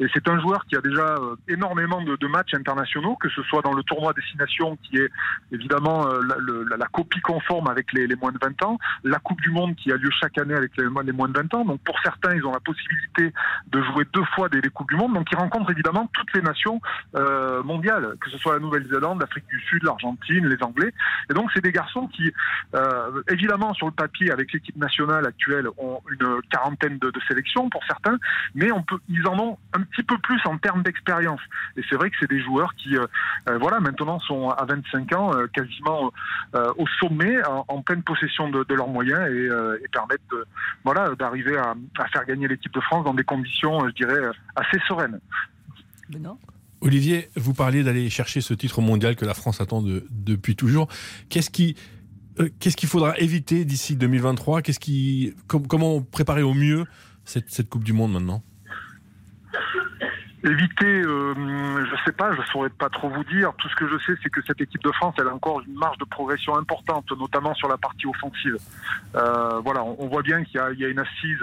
Et 0.00 0.06
c'est 0.14 0.28
un 0.28 0.40
joueur 0.40 0.64
qui 0.66 0.76
a 0.76 0.80
déjà 0.80 1.16
euh, 1.16 1.36
énormément 1.48 2.02
de, 2.02 2.28
matchs 2.28 2.54
internationaux, 2.54 3.16
que 3.16 3.30
ce 3.30 3.42
soit 3.44 3.62
dans 3.62 3.72
le 3.72 3.82
tournoi 3.84 4.12
Destination, 4.12 4.76
qui 4.82 4.98
est 4.98 5.08
évidemment 5.50 6.06
euh, 6.06 6.20
la, 6.76 6.86
copie 6.86 7.20
conforme 7.20 7.68
avec 7.68 7.92
les, 7.92 8.06
moins 8.16 8.32
de 8.32 8.38
20 8.40 8.62
ans, 8.64 8.78
la 9.04 9.18
Coupe 9.18 9.40
du 9.40 9.50
Monde 9.50 9.74
qui 9.76 9.90
a 9.90 9.96
lieu 9.96 10.10
chaque 10.20 10.36
année 10.38 10.54
avec 10.54 10.76
les, 10.76 10.88
moins 10.88 11.28
de 11.28 11.38
20 11.38 11.54
ans. 11.54 11.64
Donc 11.64 11.80
pour 11.82 11.98
certains, 12.00 12.34
ils 12.34 12.44
ont 12.44 12.52
la 12.52 12.60
possibilité 12.60 13.32
de 13.68 13.82
jouer 13.82 14.04
deux 14.12 14.24
fois 14.34 14.48
des, 14.48 14.60
des 14.60 14.68
Coupes 14.68 14.88
du 14.88 14.96
Monde. 14.96 15.14
Donc 15.14 15.26
ils 15.32 15.38
rencontrent 15.38 15.70
évidemment 15.70 16.08
toutes 16.12 16.32
les 16.34 16.42
nations 16.42 16.80
mondiales, 17.64 18.14
ce 18.28 18.38
soit 18.38 18.54
la 18.54 18.60
Nouvelle-Zélande, 18.60 19.20
l'Afrique 19.20 19.46
du 19.48 19.60
Sud, 19.60 19.82
l'Argentine, 19.82 20.46
les 20.46 20.62
Anglais. 20.62 20.92
Et 21.30 21.34
donc, 21.34 21.50
c'est 21.54 21.62
des 21.62 21.72
garçons 21.72 22.06
qui, 22.08 22.32
euh, 22.74 23.22
évidemment, 23.30 23.74
sur 23.74 23.86
le 23.86 23.92
papier, 23.92 24.30
avec 24.30 24.52
l'équipe 24.52 24.76
nationale 24.76 25.26
actuelle, 25.26 25.68
ont 25.78 26.00
une 26.10 26.40
quarantaine 26.50 26.98
de, 26.98 27.12
sélections 27.26 27.68
pour 27.68 27.84
certains, 27.84 28.16
mais 28.54 28.68
ils 29.08 29.26
en 29.26 29.38
ont 29.38 29.58
un 29.74 29.80
petit 29.82 30.02
peu 30.02 30.16
plus 30.18 30.40
en 30.46 30.56
termes 30.56 30.82
d'expérience. 30.82 31.40
Et 31.76 31.82
c'est 31.88 31.96
vrai 31.96 32.10
que 32.10 32.16
c'est 32.20 32.30
des 32.30 32.40
joueurs 32.40 32.74
qui, 32.74 32.96
euh, 32.96 33.06
voilà, 33.60 33.80
maintenant 33.80 34.18
sont 34.20 34.50
à 34.50 34.64
25 34.64 35.12
ans, 35.14 35.34
euh, 35.34 35.46
quasiment 35.48 36.12
euh, 36.54 36.72
au 36.76 36.86
sommet, 37.00 37.36
en, 37.46 37.82
pleine 37.82 38.02
possession 38.02 38.48
de, 38.48 38.64
leurs 38.74 38.88
moyens 38.88 39.20
et, 39.20 39.48
euh, 39.48 39.78
et 39.82 39.88
permettent, 39.88 40.20
voilà, 40.84 41.14
d'arriver 41.14 41.56
à, 41.56 41.74
faire 42.08 42.24
gagner 42.24 42.48
l'équipe 42.48 42.72
de 42.72 42.80
France 42.80 43.04
dans 43.04 43.14
des 43.14 43.24
conditions, 43.24 43.86
je 43.88 43.94
dirais, 43.94 44.20
assez 44.56 44.78
sereines. 44.86 45.20
Non 46.18 46.38
Olivier, 46.80 47.28
vous 47.36 47.54
parliez 47.54 47.82
d'aller 47.82 48.08
chercher 48.10 48.40
ce 48.40 48.54
titre 48.54 48.80
mondial 48.80 49.16
que 49.16 49.24
la 49.24 49.34
France 49.34 49.60
attend 49.60 49.82
de, 49.82 50.06
depuis 50.10 50.54
toujours. 50.54 50.88
Qu'est-ce 51.28 51.50
qui, 51.50 51.74
euh, 52.38 52.48
qu'est-ce 52.60 52.76
qu'il 52.76 52.88
faudra 52.88 53.18
éviter 53.18 53.64
d'ici 53.64 53.96
2023 53.96 54.62
Qu'est-ce 54.62 54.80
qui, 54.80 55.34
com 55.48 55.66
comment 55.66 56.00
préparer 56.02 56.42
au 56.42 56.54
mieux 56.54 56.84
cette 57.24 57.68
Coupe 57.68 57.84
du 57.84 57.92
Monde 57.92 58.12
maintenant? 58.12 58.42
Éviter, 60.44 61.02
euh, 61.02 61.34
je 61.84 61.96
sais 62.04 62.12
pas, 62.12 62.34
je 62.34 62.42
saurais 62.52 62.68
pas 62.70 62.88
trop 62.88 63.08
vous 63.08 63.24
dire. 63.24 63.52
Tout 63.58 63.68
ce 63.68 63.74
que 63.74 63.88
je 63.88 63.98
sais, 63.98 64.18
c'est 64.22 64.30
que 64.30 64.40
cette 64.46 64.60
équipe 64.60 64.82
de 64.82 64.92
France, 64.92 65.14
elle 65.18 65.28
a 65.28 65.34
encore 65.34 65.60
une 65.66 65.74
marge 65.74 65.98
de 65.98 66.04
progression 66.04 66.56
importante, 66.56 67.10
notamment 67.18 67.54
sur 67.54 67.68
la 67.68 67.76
partie 67.76 68.06
offensive. 68.06 68.56
Euh, 69.16 69.60
voilà, 69.64 69.82
on, 69.82 70.06
voit 70.06 70.22
bien 70.22 70.44
qu'il 70.44 70.60
y, 70.60 70.80
y, 70.80 70.84
a 70.84 70.88
une 70.88 71.00
assise 71.00 71.42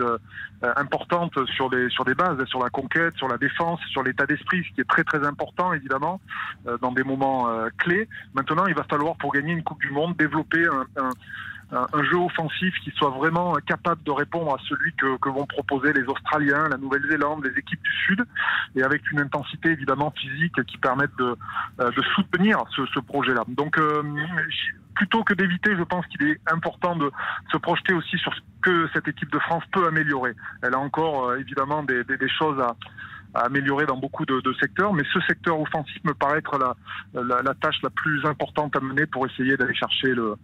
euh, 0.64 0.72
importante 0.78 1.34
sur 1.48 1.70
des 1.70 1.90
sur 1.90 2.06
des 2.06 2.16
bases, 2.16 2.44
sur 2.46 2.64
la 2.64 2.70
conquête, 2.70 3.14
sur 3.18 3.28
la 3.28 3.38
défense, 3.38 3.80
sur 3.92 4.04
l'état 4.04 4.26
d'esprit, 4.26 4.64
ce 4.64 4.74
qui 4.74 4.82
est 4.82 4.90
très 4.90 5.04
très 5.04 5.26
important 5.28 5.74
évidemment 5.74 6.22
euh, 6.66 6.78
dans 6.82 6.94
des 6.94 7.04
moments 7.04 7.50
euh, 7.50 7.68
clés. 7.78 8.08
Maintenant, 8.34 8.66
il 8.66 8.74
va 8.74 8.84
falloir 8.84 9.18
pour 9.18 9.34
gagner 9.34 9.52
une 9.52 9.64
Coupe 9.64 9.82
du 9.82 9.92
Monde 9.92 10.16
développer 10.18 10.66
un, 10.66 11.04
un 11.04 11.10
un 11.72 12.04
jeu 12.04 12.18
offensif 12.18 12.74
qui 12.84 12.92
soit 12.92 13.10
vraiment 13.10 13.56
capable 13.66 14.02
de 14.04 14.12
répondre 14.12 14.54
à 14.54 14.58
celui 14.68 14.94
que, 14.94 15.18
que 15.18 15.30
vont 15.30 15.46
proposer 15.46 15.94
les 15.94 16.04
Australiens, 16.04 16.68
la 16.70 16.78
Nouvelle-Zélande, 16.78 17.44
les 17.46 17.58
équipes 17.60 17.82
du 17.82 17.92
Sud, 18.06 18.26
et 18.76 18.84
avec 18.84 19.10
une 19.12 19.20
intensité 19.20 19.70
évidemment 19.70 20.12
physique 20.12 20.64
qui 20.66 20.78
permette 20.78 21.16
de, 21.18 21.36
de 21.80 22.02
soutenir 22.16 22.64
ce, 22.76 22.86
ce 22.94 23.00
projet-là. 23.00 23.44
Donc 23.48 23.78
euh, 23.78 24.04
plutôt 24.96 25.24
que 25.24 25.34
d'éviter, 25.34 25.76
je 25.76 25.84
pense 25.84 26.06
qu'il 26.08 26.24
est 26.24 26.40
important 26.52 26.96
de 26.96 27.12
se 27.52 27.58
projeter 27.58 27.94
aussi 27.94 28.18
sur 28.18 28.34
ce 28.34 28.40
que 28.62 28.90
cette 28.94 29.08
équipe 29.08 29.32
de 29.32 29.40
France 29.40 29.64
peut 29.72 29.86
améliorer. 29.88 30.34
Elle 30.62 30.74
a 30.74 30.80
encore 30.80 31.30
euh, 31.30 31.40
évidemment 31.40 31.84
des, 31.84 32.04
des 32.04 32.30
choses 32.30 32.60
à, 32.60 32.76
à 33.36 33.46
améliorer 33.46 33.86
dans 33.86 33.98
beaucoup 33.98 34.26
de, 34.26 34.42
secteurs, 34.60 34.94
mais 34.94 35.04
ce 35.14 35.20
secteur 35.28 35.60
offensif 35.60 36.02
me 36.04 36.14
paraît 36.14 36.40
être 36.40 36.58
la, 36.58 37.54
tâche 37.62 37.76
la 37.84 37.90
plus 37.90 38.26
importante 38.26 38.76
à 38.76 38.80
mener 38.80 39.06
pour 39.06 39.28
essayer 39.28 39.58
d'aller 39.58 39.76
chercher 39.76 40.08
le, 40.08 40.38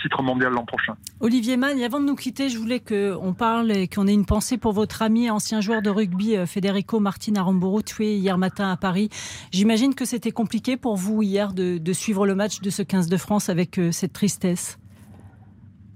titre 0.00 0.22
mondial 0.22 0.52
l'an 0.52 0.64
prochain. 0.64 0.94
Olivier 1.20 1.56
Mann, 1.56 1.80
avant 1.82 2.00
de 2.00 2.06
nous 2.06 2.14
quitter, 2.14 2.48
je 2.48 2.58
voulais 2.58 2.80
qu'on 2.80 3.34
parle 3.34 3.72
et 3.72 3.88
qu'on 3.88 4.06
ait 4.06 4.14
une 4.14 4.26
pensée 4.26 4.58
pour 4.58 4.72
votre 4.72 5.02
ami, 5.02 5.28
ancien 5.30 5.60
joueur 5.60 5.82
de 5.82 5.90
rugby, 5.90 6.36
Federico 6.46 7.00
Martin 7.00 7.34
Aramburu, 7.34 7.82
tué 7.82 8.16
hier 8.16 8.38
matin 8.38 8.70
à 8.70 8.76
Paris. 8.76 9.08
J'imagine 9.50 9.94
que 9.94 10.04
c'était 10.04 10.30
compliqué 10.30 10.76
pour 10.76 10.96
vous 10.96 11.22
hier 11.22 11.52
de, 11.52 11.78
de, 11.78 11.92
suivre 11.92 12.26
le 12.26 12.34
match 12.34 12.60
de 12.60 12.70
ce 12.70 12.82
15 12.82 13.08
de 13.08 13.16
France 13.16 13.48
avec 13.48 13.80
cette 13.90 14.12
tristesse. 14.12 14.78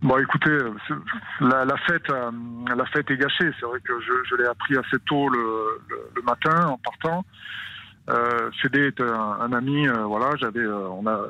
Bon, 0.03 0.19
écoutez, 0.19 0.59
la, 1.41 1.65
la, 1.65 1.77
fête, 1.77 2.11
euh, 2.11 2.33
la 2.77 2.85
fête 2.87 3.09
est 3.09 3.17
gâchée. 3.17 3.53
C'est 3.61 3.67
vrai 3.67 3.79
que 3.85 3.93
je, 4.01 4.35
l'ai 4.35 4.47
appris 4.47 4.77
assez 4.77 4.99
tôt 5.07 5.29
le, 5.29 6.23
matin 6.25 6.67
en 6.67 6.79
partant. 6.79 7.25
Euh, 8.11 8.51
Fédé 8.61 8.89
est 8.89 9.01
un, 9.01 9.53
ami. 9.53 9.87
Euh, 9.87 10.05
voilà, 10.07 10.31
j'avais, 10.41 10.59
euh, 10.59 10.89
on 10.89 11.07
a, 11.07 11.21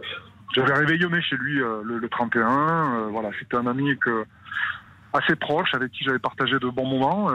j'avais 0.54 0.72
réveillonné 0.72 1.20
chez 1.20 1.36
lui 1.36 1.60
euh, 1.60 1.82
le, 1.84 1.98
le, 1.98 2.08
31. 2.08 3.08
voilà, 3.10 3.28
c'était 3.38 3.58
un 3.58 3.66
ami 3.66 3.98
que 3.98 4.24
assez 5.12 5.36
proche 5.36 5.74
avec 5.74 5.92
qui 5.92 6.04
j'avais 6.04 6.18
partagé 6.18 6.58
de 6.58 6.68
bons 6.70 6.86
moments. 6.86 7.26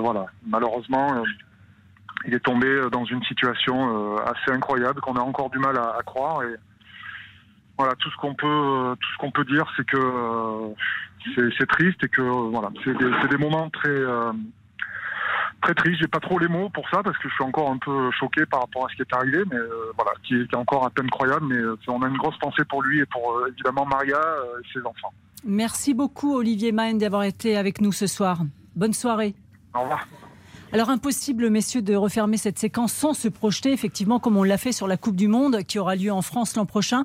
voilà, 0.00 0.24
malheureusement, 0.46 1.22
il 2.24 2.32
est 2.32 2.40
tombé 2.40 2.88
dans 2.90 3.04
une 3.04 3.22
situation 3.24 4.16
assez 4.24 4.50
incroyable 4.50 5.02
qu'on 5.02 5.16
a 5.16 5.20
encore 5.20 5.50
du 5.50 5.58
mal 5.58 5.76
à, 5.76 5.96
à 5.98 6.02
croire 6.02 6.42
et 6.44 6.56
voilà, 7.82 7.96
tout 7.96 8.10
ce 8.10 8.16
qu'on 8.16 8.34
peut, 8.34 8.94
tout 9.00 9.08
ce 9.12 9.18
qu'on 9.18 9.32
peut 9.32 9.44
dire, 9.44 9.64
c'est 9.76 9.84
que 9.84 9.96
euh, 9.96 11.50
c'est 11.58 11.66
triste 11.66 12.04
et 12.04 12.08
que 12.08 12.22
euh, 12.22 12.48
voilà, 12.52 12.70
c'est 12.84 12.96
des, 12.96 13.28
des, 13.28 13.36
moments 13.38 13.68
très 13.70 13.88
euh, 13.88 14.32
très 15.62 15.74
tristes. 15.74 15.98
J'ai 16.00 16.06
pas 16.06 16.20
trop 16.20 16.38
les 16.38 16.46
mots 16.46 16.68
pour 16.68 16.88
ça 16.90 17.02
parce 17.02 17.18
que 17.18 17.28
je 17.28 17.34
suis 17.34 17.42
encore 17.42 17.72
un 17.72 17.78
peu 17.78 18.08
choqué 18.12 18.46
par 18.46 18.60
rapport 18.60 18.86
à 18.86 18.88
ce 18.90 18.94
qui 18.94 19.02
est 19.02 19.16
arrivé, 19.16 19.42
mais 19.50 19.58
voilà, 19.96 20.12
qui 20.22 20.36
est, 20.36 20.46
qui 20.46 20.54
est, 20.54 20.58
encore 20.58 20.86
à 20.86 20.90
peine 20.90 21.10
croyable. 21.10 21.46
Mais 21.46 21.60
on 21.88 22.02
a 22.02 22.06
une 22.06 22.18
grosse 22.18 22.38
pensée 22.38 22.64
pour 22.68 22.84
lui 22.84 23.00
et 23.00 23.06
pour 23.06 23.44
évidemment 23.48 23.84
Maria 23.84 24.20
et 24.60 24.72
ses 24.72 24.86
enfants. 24.86 25.12
Merci 25.44 25.92
beaucoup 25.92 26.36
Olivier 26.36 26.70
Maine 26.70 26.98
d'avoir 26.98 27.24
été 27.24 27.56
avec 27.56 27.80
nous 27.80 27.90
ce 27.90 28.06
soir. 28.06 28.42
Bonne 28.76 28.92
soirée. 28.92 29.34
Au 29.74 29.80
revoir. 29.80 30.06
Alors 30.74 30.88
impossible, 30.88 31.50
messieurs, 31.50 31.82
de 31.82 31.94
refermer 31.94 32.38
cette 32.38 32.58
séquence 32.58 32.94
sans 32.94 33.12
se 33.12 33.28
projeter, 33.28 33.72
effectivement, 33.72 34.18
comme 34.18 34.38
on 34.38 34.42
l'a 34.42 34.56
fait 34.56 34.72
sur 34.72 34.88
la 34.88 34.96
Coupe 34.96 35.16
du 35.16 35.28
Monde, 35.28 35.64
qui 35.64 35.78
aura 35.78 35.96
lieu 35.96 36.10
en 36.10 36.22
France 36.22 36.56
l'an 36.56 36.64
prochain. 36.64 37.04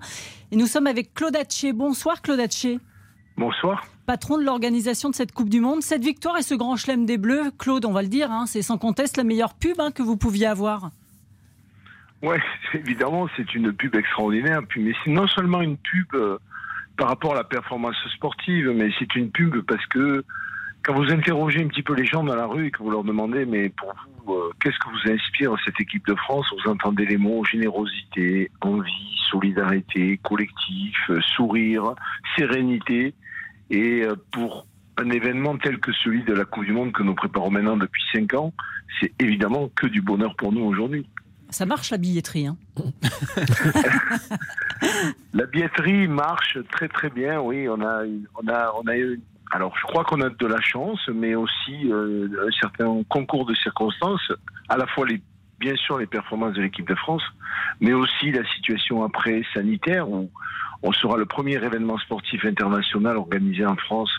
Et 0.51 0.55
nous 0.55 0.67
sommes 0.67 0.87
avec 0.87 1.13
Claude 1.13 1.35
Hatché. 1.35 1.73
Bonsoir 1.73 2.21
Claude 2.21 2.39
Hatché. 2.39 2.79
Bonsoir. 3.35 3.85
Patron 4.05 4.37
de 4.37 4.43
l'organisation 4.45 5.09
de 5.09 5.15
cette 5.15 5.33
Coupe 5.33 5.49
du 5.49 5.59
Monde. 5.59 5.81
Cette 5.81 6.01
victoire 6.01 6.37
et 6.37 6.43
ce 6.43 6.55
grand 6.55 6.77
chelem 6.77 7.05
des 7.05 7.17
Bleus, 7.17 7.51
Claude, 7.59 7.83
on 7.83 7.91
va 7.91 8.03
le 8.03 8.07
dire, 8.07 8.31
hein, 8.31 8.45
c'est 8.45 8.61
sans 8.61 8.77
conteste 8.77 9.17
la 9.17 9.25
meilleure 9.25 9.53
pub 9.53 9.81
hein, 9.81 9.91
que 9.91 10.01
vous 10.01 10.15
pouviez 10.15 10.47
avoir. 10.47 10.91
Oui, 12.23 12.37
évidemment, 12.73 13.27
c'est 13.35 13.53
une 13.53 13.73
pub 13.73 13.95
extraordinaire. 13.95 14.61
Mais 14.77 14.93
c'est 15.03 15.11
non 15.11 15.27
seulement 15.27 15.61
une 15.61 15.75
pub 15.75 16.07
euh, 16.13 16.37
par 16.95 17.09
rapport 17.09 17.33
à 17.33 17.35
la 17.35 17.43
performance 17.43 17.97
sportive, 18.15 18.69
mais 18.73 18.91
c'est 18.97 19.13
une 19.15 19.29
pub 19.29 19.59
parce 19.63 19.85
que 19.87 20.23
quand 20.87 20.93
vous 20.93 21.11
interrogez 21.11 21.61
un 21.61 21.67
petit 21.67 21.83
peu 21.83 21.93
les 21.93 22.05
gens 22.05 22.23
dans 22.23 22.35
la 22.35 22.45
rue 22.45 22.67
et 22.67 22.71
que 22.71 22.77
vous 22.81 22.89
leur 22.89 23.03
demandez, 23.03 23.45
mais 23.45 23.67
pour 23.67 23.93
vous, 24.25 24.33
euh, 24.33 24.51
qu'est-ce 24.61 24.79
que 24.79 24.87
vous 24.89 25.11
inspire 25.11 25.53
cette 25.65 25.79
équipe 25.81 26.07
de 26.07 26.15
France 26.15 26.45
Vous 26.63 26.71
entendez 26.71 27.05
les 27.05 27.17
mots 27.17 27.43
générosité, 27.43 28.49
envie, 28.61 29.17
solidarité, 29.29 30.17
collectif, 30.23 30.95
euh, 31.09 31.19
sourire, 31.35 31.93
sérénité. 32.37 33.13
Et 33.69 34.03
euh, 34.03 34.15
pour 34.31 34.65
un 34.97 35.09
événement 35.09 35.57
tel 35.57 35.77
que 35.79 35.91
celui 35.91 36.23
de 36.23 36.33
la 36.33 36.45
Coupe 36.45 36.63
du 36.63 36.71
Monde 36.71 36.93
que 36.93 37.03
nous 37.03 37.15
préparons 37.15 37.51
maintenant 37.51 37.75
depuis 37.75 38.03
cinq 38.13 38.33
ans, 38.33 38.53
c'est 39.01 39.11
évidemment 39.19 39.69
que 39.75 39.87
du 39.87 40.01
bonheur 40.01 40.35
pour 40.37 40.53
nous 40.53 40.63
aujourd'hui. 40.63 41.05
Ça 41.49 41.65
marche 41.65 41.91
la 41.91 41.97
billetterie. 41.97 42.47
Hein 42.47 42.57
la 45.33 45.45
billetterie 45.45 46.07
marche 46.07 46.57
très 46.71 46.87
très 46.87 47.09
bien, 47.09 47.41
oui. 47.41 47.67
On 47.67 47.81
a, 47.81 48.03
on 48.41 48.47
a, 48.47 48.73
on 48.81 48.87
a 48.87 48.97
eu 48.97 49.19
alors 49.51 49.75
je 49.77 49.83
crois 49.83 50.03
qu'on 50.03 50.21
a 50.21 50.29
de 50.29 50.45
la 50.45 50.61
chance, 50.61 50.99
mais 51.13 51.35
aussi 51.35 51.91
euh, 51.91 52.27
un 52.47 52.51
certain 52.59 53.03
concours 53.09 53.45
de 53.45 53.55
circonstances, 53.55 54.31
à 54.69 54.77
la 54.77 54.87
fois 54.87 55.05
les 55.05 55.21
bien 55.59 55.75
sûr 55.75 55.97
les 55.97 56.05
performances 56.05 56.53
de 56.53 56.61
l'équipe 56.61 56.87
de 56.87 56.95
France, 56.95 57.23
mais 57.79 57.93
aussi 57.93 58.31
la 58.31 58.45
situation 58.55 59.03
après 59.03 59.41
sanitaire 59.53 60.09
où 60.09 60.29
on 60.83 60.91
sera 60.91 61.17
le 61.17 61.25
premier 61.25 61.55
événement 61.55 61.97
sportif 61.97 62.45
international 62.45 63.17
organisé 63.17 63.65
en 63.65 63.75
France 63.75 64.11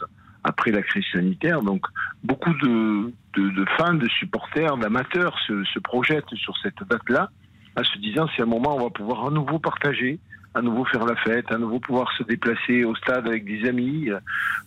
après 0.44 0.70
la 0.70 0.82
crise 0.82 1.04
sanitaire. 1.12 1.62
Donc 1.62 1.86
beaucoup 2.24 2.52
de, 2.54 3.12
de, 3.36 3.64
fans, 3.76 3.94
de 3.94 4.08
supporters, 4.08 4.76
d'amateurs 4.76 5.38
se, 5.46 5.64
se, 5.64 5.78
projettent 5.78 6.34
sur 6.34 6.56
cette 6.58 6.82
date-là, 6.88 7.30
en 7.76 7.84
se 7.84 7.98
disant 7.98 8.26
c'est 8.34 8.42
un 8.42 8.46
moment 8.46 8.76
où 8.76 8.80
on 8.80 8.84
va 8.84 8.90
pouvoir 8.90 9.26
à 9.26 9.30
nouveau 9.30 9.58
partager, 9.58 10.18
à 10.58 10.62
nouveau 10.62 10.84
faire 10.84 11.06
la 11.06 11.16
fête, 11.16 11.50
à 11.52 11.58
nouveau 11.58 11.78
pouvoir 11.78 12.10
se 12.18 12.24
déplacer 12.24 12.84
au 12.84 12.94
stade 12.96 13.26
avec 13.26 13.44
des 13.44 13.68
amis, 13.68 14.08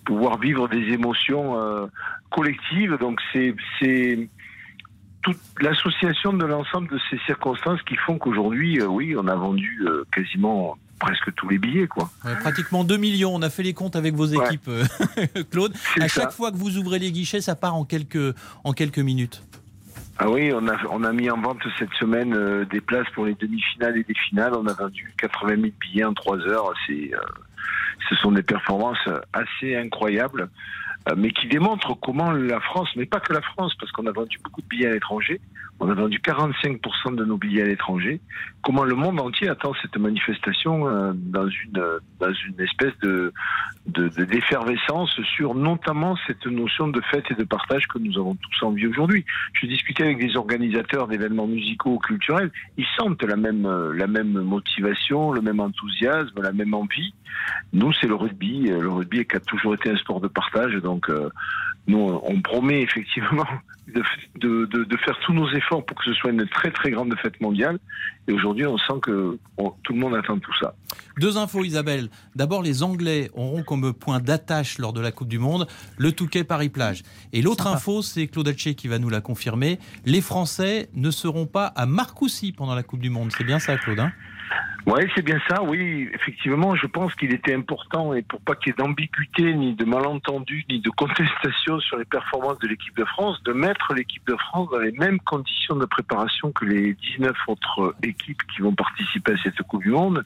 pouvoir 0.06 0.39
vivre 0.39 0.67
des 0.69 0.93
émotions 0.93 1.60
euh, 1.60 1.86
collectives. 2.30 2.97
Donc 2.97 3.19
c'est 3.34 3.54
toute 5.21 5.38
l'association 5.60 6.34
de 6.34 6.45
l'ensemble 6.45 6.88
de 6.89 6.99
ces 7.10 7.19
circonstances 7.25 7.82
qui 7.84 7.95
font 7.95 8.17
qu'aujourd'hui, 8.17 8.80
euh, 8.80 8.88
oui, 8.88 9.15
on 9.17 9.27
a 9.27 9.36
vendu 9.36 9.84
euh, 9.86 10.04
quasiment 10.12 10.77
presque 10.99 11.34
tous 11.36 11.49
les 11.49 11.58
billets. 11.58 11.88
Quoi. 11.88 12.10
pratiquement 12.39 12.84
2 12.84 12.95
millions, 12.97 13.36
on 13.36 13.41
a 13.41 13.49
fait 13.49 13.63
les 13.63 13.73
comptes 13.73 13.95
avec 13.95 14.15
vos 14.15 14.27
équipes, 14.27 14.69
Claude. 15.51 15.73
À 15.99 16.08
chaque 16.08 16.32
fois 16.32 16.51
que 16.51 16.58
vous 16.58 16.77
ouvrez 16.77 16.99
les 16.99 17.12
guichets, 17.12 17.41
ça 17.41 17.56
part 17.56 17.75
en 17.75 17.86
quelques, 17.86 18.36
en 18.63 18.71
quelques 18.71 18.99
minutes. 18.99 19.43
Ah 20.23 20.29
oui, 20.29 20.51
on 20.53 20.67
a, 20.67 20.77
on 20.91 21.03
a 21.03 21.12
mis 21.13 21.31
en 21.31 21.41
vente 21.41 21.63
cette 21.79 21.93
semaine 21.93 22.63
des 22.65 22.79
places 22.79 23.10
pour 23.15 23.25
les 23.25 23.34
demi-finales 23.34 23.97
et 23.97 24.05
les 24.07 24.13
finales. 24.29 24.53
On 24.53 24.67
a 24.67 24.73
vendu 24.73 25.12
80 25.17 25.55
000 25.55 25.62
billets 25.79 26.03
en 26.03 26.13
3 26.13 26.38
heures. 26.41 26.71
C'est, 26.86 27.10
ce 28.07 28.15
sont 28.17 28.31
des 28.31 28.43
performances 28.43 29.10
assez 29.34 29.75
incroyables. 29.75 30.47
Euh, 31.09 31.15
mais 31.17 31.31
qui 31.31 31.47
démontre 31.47 31.97
comment 31.99 32.31
la 32.31 32.59
France, 32.59 32.89
mais 32.95 33.07
pas 33.07 33.19
que 33.19 33.33
la 33.33 33.41
France, 33.41 33.73
parce 33.79 33.91
qu'on 33.91 34.05
a 34.05 34.11
vendu 34.11 34.37
beaucoup 34.43 34.61
de 34.61 34.67
billets 34.67 34.87
à 34.87 34.93
l'étranger, 34.93 35.41
on 35.79 35.89
a 35.89 35.95
vendu 35.95 36.19
45% 36.19 37.15
de 37.15 37.25
nos 37.25 37.37
billets 37.37 37.63
à 37.63 37.65
l'étranger, 37.65 38.21
comment 38.61 38.83
le 38.83 38.93
monde 38.93 39.19
entier 39.19 39.49
attend 39.49 39.73
cette 39.81 39.97
manifestation 39.97 40.87
euh, 40.87 41.13
dans 41.15 41.47
une 41.47 41.83
dans 42.19 42.31
une 42.31 42.61
espèce 42.61 42.95
de 43.01 43.33
d'effervescence 43.87 45.19
sur 45.35 45.55
notamment 45.55 46.15
cette 46.27 46.45
notion 46.45 46.87
de 46.87 47.01
fête 47.09 47.25
et 47.31 47.33
de 47.33 47.45
partage 47.45 47.87
que 47.87 47.97
nous 47.97 48.19
avons 48.19 48.35
tous 48.35 48.63
envie 48.63 48.85
aujourd'hui. 48.85 49.25
Je 49.53 49.65
discutais 49.65 50.03
avec 50.03 50.19
des 50.19 50.37
organisateurs 50.37 51.07
d'événements 51.07 51.47
musicaux 51.47 51.95
ou 51.95 51.97
culturels, 51.97 52.51
ils 52.77 52.85
sentent 52.99 53.23
la 53.23 53.37
même 53.37 53.67
la 53.93 54.05
même 54.05 54.33
motivation, 54.33 55.31
le 55.31 55.41
même 55.41 55.59
enthousiasme, 55.59 56.39
la 56.43 56.51
même 56.51 56.75
envie. 56.75 57.15
Nous, 57.73 57.91
c'est 57.93 58.07
le 58.07 58.15
rugby, 58.15 58.67
le 58.67 58.89
rugby 58.89 59.25
qui 59.25 59.35
a 59.35 59.39
toujours 59.39 59.73
été 59.73 59.89
un 59.89 59.97
sport 59.97 60.19
de 60.19 60.27
partage, 60.27 60.75
euh, 61.10 61.30
nous, 61.88 62.19
on 62.23 62.41
promet 62.41 62.82
effectivement 62.82 63.47
de, 63.88 64.65
de, 64.65 64.97
faire 64.97 65.17
tous 65.25 65.34
nos 65.34 65.49
efforts 65.51 65.86
pour 65.86 65.97
que 65.97 66.04
ce 66.06 66.13
soit 66.13 66.32
une 66.32 66.47
très 66.47 66.71
très 66.71 66.91
grande 66.91 67.13
fête 67.21 67.39
mondiale. 67.41 67.80
Et 68.27 68.34
aujourd'hui, 68.34 68.65
on 68.65 68.77
sent 68.77 68.99
que 69.01 69.38
tout 69.84 69.93
le 69.93 69.99
monde 69.99 70.15
attend 70.15 70.39
tout 70.39 70.54
ça. 70.60 70.73
Deux 71.19 71.38
infos, 71.38 71.63
Isabelle. 71.63 72.10
D'abord, 72.36 72.62
les 72.62 72.84
Anglais 72.84 73.30
auront 73.34 73.63
comme 73.63 73.93
point 73.93 74.19
d'attache 74.19 74.77
lors 74.77 74.93
de 74.93 75.01
la 75.01 75.12
Coupe 75.12 75.27
du 75.27 75.39
Monde 75.39 75.67
le 75.97 76.12
Touquet 76.12 76.43
Paris-Plage. 76.43 77.04
Et 77.34 77.41
l'autre 77.41 77.67
info, 77.67 78.01
c'est 78.01 78.27
Claude 78.27 78.47
Haché 78.47 78.75
qui 78.75 78.88
va 78.88 78.99
nous 78.99 79.10
la 79.10 79.21
confirmer. 79.21 79.80
Les 80.06 80.21
Français 80.21 80.89
ne 80.93 81.12
seront 81.12 81.47
pas 81.47 81.65
à 81.67 81.86
Marcoussis 81.86 82.54
pendant 82.54 82.75
la 82.75 82.84
Coupe 82.84 83.01
du 83.01 83.10
Monde. 83.10 83.32
C'est 83.38 83.43
bien 83.43 83.60
ça, 83.60 83.77
Claude 83.77 83.99
hein? 83.99 84.12
Oui, 84.88 85.02
c'est 85.15 85.22
bien 85.24 85.39
ça. 85.48 85.62
Oui, 85.62 86.10
effectivement, 86.13 86.76
je 86.76 86.88
pense 86.88 87.13
qu'il 87.15 87.34
était 87.34 87.54
important 87.54 88.13
et 88.13 88.24
pour 88.24 88.41
pas 88.41 88.56
qu'il 88.56 88.70
y 88.70 88.72
ait 88.72 88.78
d'ambiguïté, 88.78 89.54
ni 89.54 89.74
de 89.74 89.86
malentendus, 89.86 90.65
ni 90.70 90.80
de 90.80 90.89
contestation 90.89 91.80
sur 91.80 91.98
les 91.98 92.06
performances 92.06 92.58
de 92.60 92.67
l'équipe 92.67 92.96
de 92.98 93.06
France, 93.06 93.41
de 93.44 93.54
mettre 93.54 93.94
l'équipe 93.94 94.26
de 94.28 94.36
France 94.36 94.70
dans 94.72 94.80
les 94.80 94.91
mêmes 94.94 95.20
conditions 95.20 95.76
de 95.76 95.86
préparation 95.86 96.52
que 96.52 96.65
les 96.65 96.94
19 96.94 97.32
autres 97.48 97.96
équipes 98.02 98.41
qui 98.56 98.62
vont 98.62 98.74
participer 98.74 99.34
à 99.34 99.38
cette 99.44 99.62
Coupe 99.63 99.84
du 99.84 99.91
Monde. 99.91 100.26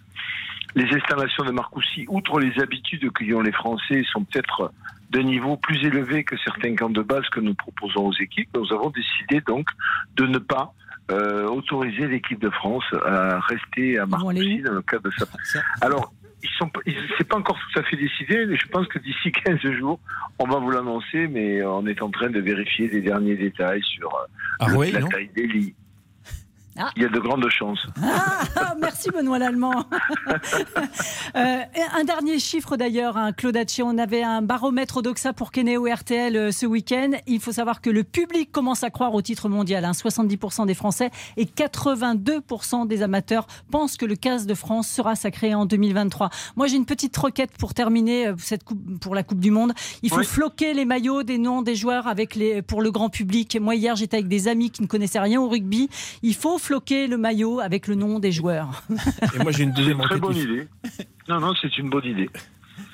Les 0.74 0.94
installations 0.94 1.44
de 1.44 1.52
Marcoussis, 1.52 2.06
outre 2.10 2.39
les 2.39 2.58
habitudes 2.62 3.12
que 3.12 3.34
ont 3.34 3.41
les 3.41 3.52
Français, 3.52 4.04
sont 4.12 4.24
peut-être 4.24 4.72
de 5.12 5.20
niveau 5.20 5.58
plus 5.58 5.86
élevé 5.86 6.24
que 6.24 6.38
certains 6.38 6.76
camps 6.76 6.89
de 6.89 7.02
base 7.02 7.28
que 7.30 7.39
nous 7.39 7.54
proposons 7.54 8.08
aux 8.08 8.13
équipes. 8.13 8.50
Nous 8.56 8.74
avons 8.74 8.89
décidé 8.89 9.41
donc 9.41 9.70
de 10.15 10.26
ne 10.26 10.38
pas 10.38 10.74
euh, 11.12 11.48
autoriser 11.48 12.08
l'équipe 12.08 12.39
de 12.39 12.50
France 12.50 12.84
à 13.06 13.39
rester 13.39 14.00
à 14.00 14.06
Marcoussis 14.06 14.62
dans 14.62 14.74
le 14.74 14.82
cadre 14.82 15.04
de 15.04 15.12
sa. 15.12 15.62
Alors, 15.82 16.13
ils 16.44 16.50
sont, 16.58 16.70
c'est 17.18 17.28
pas 17.28 17.38
encore 17.38 17.58
tout 17.58 17.80
à 17.80 17.84
fait 17.84 17.96
décidé, 17.96 18.46
mais 18.46 18.58
je 18.58 18.68
pense 18.68 18.88
que 18.88 19.00
d'ici 19.00 19.32
15 19.46 19.60
jours, 19.78 20.00
on 20.39 20.46
va 20.48 20.60
vous 20.60 20.72
l'annoncer, 20.72 21.28
mais 21.28 21.63
on 21.63 21.86
est 21.88 22.02
en 22.02 22.10
train 22.10 22.30
de 22.30 22.39
vérifier 22.39 22.88
les 22.88 23.02
derniers 23.02 23.36
détails 23.36 23.84
sur 23.84 24.13
euh, 24.15 24.28
ah 24.60 24.68
la 24.70 25.08
taille 25.08 25.30
des 25.36 25.48
lits, 25.48 25.76
ah. 26.77 26.91
Il 26.97 27.03
y 27.03 27.05
a 27.05 27.09
de 27.09 27.19
grandes 27.19 27.47
chances. 27.49 27.88
Ah, 28.03 28.75
merci 28.81 29.09
Benoît 29.09 29.39
Lallemand. 29.39 29.85
Euh, 31.35 31.57
un 31.93 32.03
dernier 32.05 32.39
chiffre 32.39 32.77
d'ailleurs, 32.77 33.17
hein, 33.17 33.33
Claude 33.33 33.57
Haché, 33.57 33.83
on 33.83 33.97
avait 33.97 34.23
un 34.23 34.41
baromètre 34.41 35.01
d'Oxa 35.01 35.33
pour 35.33 35.51
Kenéo 35.51 35.85
RTL 35.85 36.35
euh, 36.35 36.51
ce 36.51 36.65
week-end. 36.65 37.11
Il 37.27 37.41
faut 37.41 37.51
savoir 37.51 37.81
que 37.81 37.89
le 37.89 38.03
public 38.03 38.51
commence 38.53 38.83
à 38.83 38.89
croire 38.89 39.13
au 39.13 39.21
titre 39.21 39.49
mondial. 39.49 39.83
70% 39.83 40.61
hein. 40.61 40.65
des 40.65 40.73
Français 40.73 41.11
et 41.35 41.43
82% 41.45 42.88
des 42.88 43.01
amateurs 43.01 43.47
pensent 43.69 43.97
que 43.97 44.05
le 44.05 44.15
15 44.15 44.45
de 44.45 44.53
France 44.53 44.88
sera 44.88 45.15
sacré 45.15 45.53
en 45.53 45.65
2023. 45.65 46.29
Moi 46.55 46.67
j'ai 46.67 46.77
une 46.77 46.85
petite 46.85 47.15
requête 47.17 47.51
pour 47.57 47.73
terminer 47.73 48.27
euh, 48.27 48.35
cette 48.38 48.63
coupe, 48.63 48.99
pour 48.99 49.13
la 49.13 49.23
Coupe 49.23 49.39
du 49.39 49.51
Monde. 49.51 49.73
Il 50.03 50.11
faut 50.11 50.23
floquer 50.23 50.73
les 50.73 50.85
maillots 50.85 51.23
des 51.23 51.38
noms 51.38 51.61
des 51.63 51.75
joueurs 51.75 52.07
avec 52.07 52.35
les, 52.35 52.61
pour 52.61 52.81
le 52.81 52.91
grand 52.91 53.09
public. 53.09 53.57
Moi 53.59 53.75
hier 53.75 53.95
j'étais 53.95 54.17
avec 54.17 54.29
des 54.29 54.47
amis 54.47 54.71
qui 54.71 54.81
ne 54.81 54.88
connaissaient 54.88 55.19
rien 55.19 55.41
au 55.41 55.49
rugby. 55.49 55.89
Il 56.21 56.35
faut 56.35 56.57
floquer 56.65 57.08
le 57.08 57.17
maillot 57.17 57.60
avec 57.60 57.88
le 57.88 57.95
nom 57.95 58.19
des 58.19 58.32
joueurs. 58.32 58.84
Et 59.36 59.39
moi, 59.39 59.51
j'ai 59.51 59.63
une 59.63 59.73
deuxième 59.73 59.99
Très 60.01 60.19
bonne 60.19 60.36
idée. 60.36 60.67
Non, 61.30 61.39
non, 61.39 61.54
c'est 61.62 61.78
une 61.78 61.89
bonne 61.89 62.06
idée. 62.06 62.30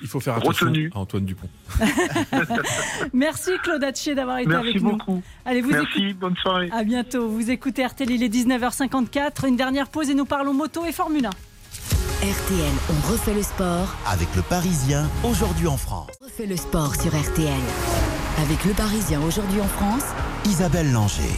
Il 0.00 0.08
faut 0.08 0.20
faire 0.20 0.36
attention 0.36 0.72
à 0.94 0.98
Antoine 0.98 1.24
Dupont. 1.24 1.48
Merci 3.12 3.50
Claude 3.62 3.82
Hatché 3.82 4.14
d'avoir 4.14 4.38
été 4.38 4.52
avec 4.52 4.76
nous. 4.76 4.82
Merci 4.82 5.04
beaucoup. 5.04 5.22
Allez, 5.44 5.60
vous 5.60 5.70
Merci, 5.70 6.12
bonne 6.14 6.36
soirée. 6.36 6.70
À 6.72 6.84
bientôt. 6.84 7.28
Vous 7.28 7.50
écoutez 7.50 7.84
RTL, 7.84 8.10
il 8.10 8.22
est 8.22 8.28
19h54. 8.28 9.46
Une 9.48 9.56
dernière 9.56 9.88
pause 9.88 10.10
et 10.10 10.14
nous 10.14 10.24
parlons 10.24 10.54
moto 10.54 10.84
et 10.84 10.92
Formule 10.92 11.26
1. 11.26 11.30
RTL, 11.30 12.72
on 12.90 13.12
refait 13.12 13.34
le 13.34 13.42
sport. 13.42 13.94
Avec 14.06 14.28
le 14.36 14.42
Parisien, 14.42 15.08
aujourd'hui 15.24 15.66
en 15.66 15.76
France. 15.76 16.10
On 16.20 16.26
refait 16.26 16.46
le 16.46 16.56
sport 16.56 16.94
sur 16.94 17.10
RTL. 17.10 17.60
Avec 18.38 18.64
le 18.64 18.72
Parisien, 18.74 19.20
aujourd'hui 19.22 19.60
en 19.60 19.68
France. 19.68 20.04
Isabelle 20.46 20.92
Langer. 20.92 21.32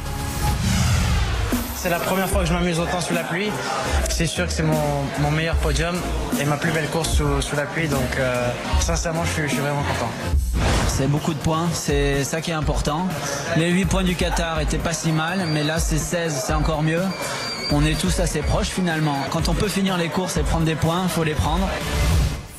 C'est 1.85 1.91
la 1.91 1.99
première 1.99 2.31
fois 2.31 2.41
que 2.41 2.49
je 2.49 2.55
m'amuse 2.55 2.81
autant 2.81 3.03
sous 3.03 3.13
la 3.13 3.25
pluie. 3.25 3.51
C'est 4.09 4.25
sûr 4.25 4.47
que 4.47 4.53
c'est 4.55 4.63
mon, 4.63 5.31
meilleur 5.33 5.55
podium 5.57 5.95
et 6.41 6.47
ma 6.47 6.57
plus 6.57 6.73
belle 6.73 6.89
course 6.89 7.11
sous, 7.11 7.57
la 7.57 7.67
pluie. 7.67 7.89
Donc 7.89 8.17
euh, 8.19 8.49
sincèrement, 8.81 9.23
je 9.27 9.47
suis, 9.47 9.59
vraiment 9.59 9.83
content. 9.83 10.11
C'est 10.89 11.09
beaucoup 11.09 11.35
de 11.35 11.39
points, 11.39 11.69
c'est 11.75 12.25
ça 12.25 12.41
qui 12.41 12.53
est 12.53 12.55
important. 12.55 13.07
Les 13.59 13.71
8 13.71 13.85
points 13.85 14.03
du 14.03 14.15
Qatar 14.15 14.61
étaient 14.61 14.79
pas 14.79 14.95
si 14.95 15.13
mal, 15.13 15.47
mais 15.53 15.63
là 15.63 15.79
c'est 15.79 15.99
16, 15.99 16.45
c'est 16.47 16.55
encore 16.55 16.83
mieux. 16.83 17.03
On 17.71 17.85
est 17.85 18.01
tous 18.01 18.19
assez 18.19 18.41
proches 18.41 18.69
finalement. 18.69 19.19
Quand 19.31 19.51
on 19.51 19.55
peut 19.55 19.69
finir 19.69 19.99
les 19.99 20.09
courses 20.09 20.39
et 20.39 20.43
prendre 20.43 20.65
des 20.65 20.77
points, 20.77 21.03
il 21.03 21.11
faut 21.11 21.25
les 21.25 21.35
prendre. 21.35 21.69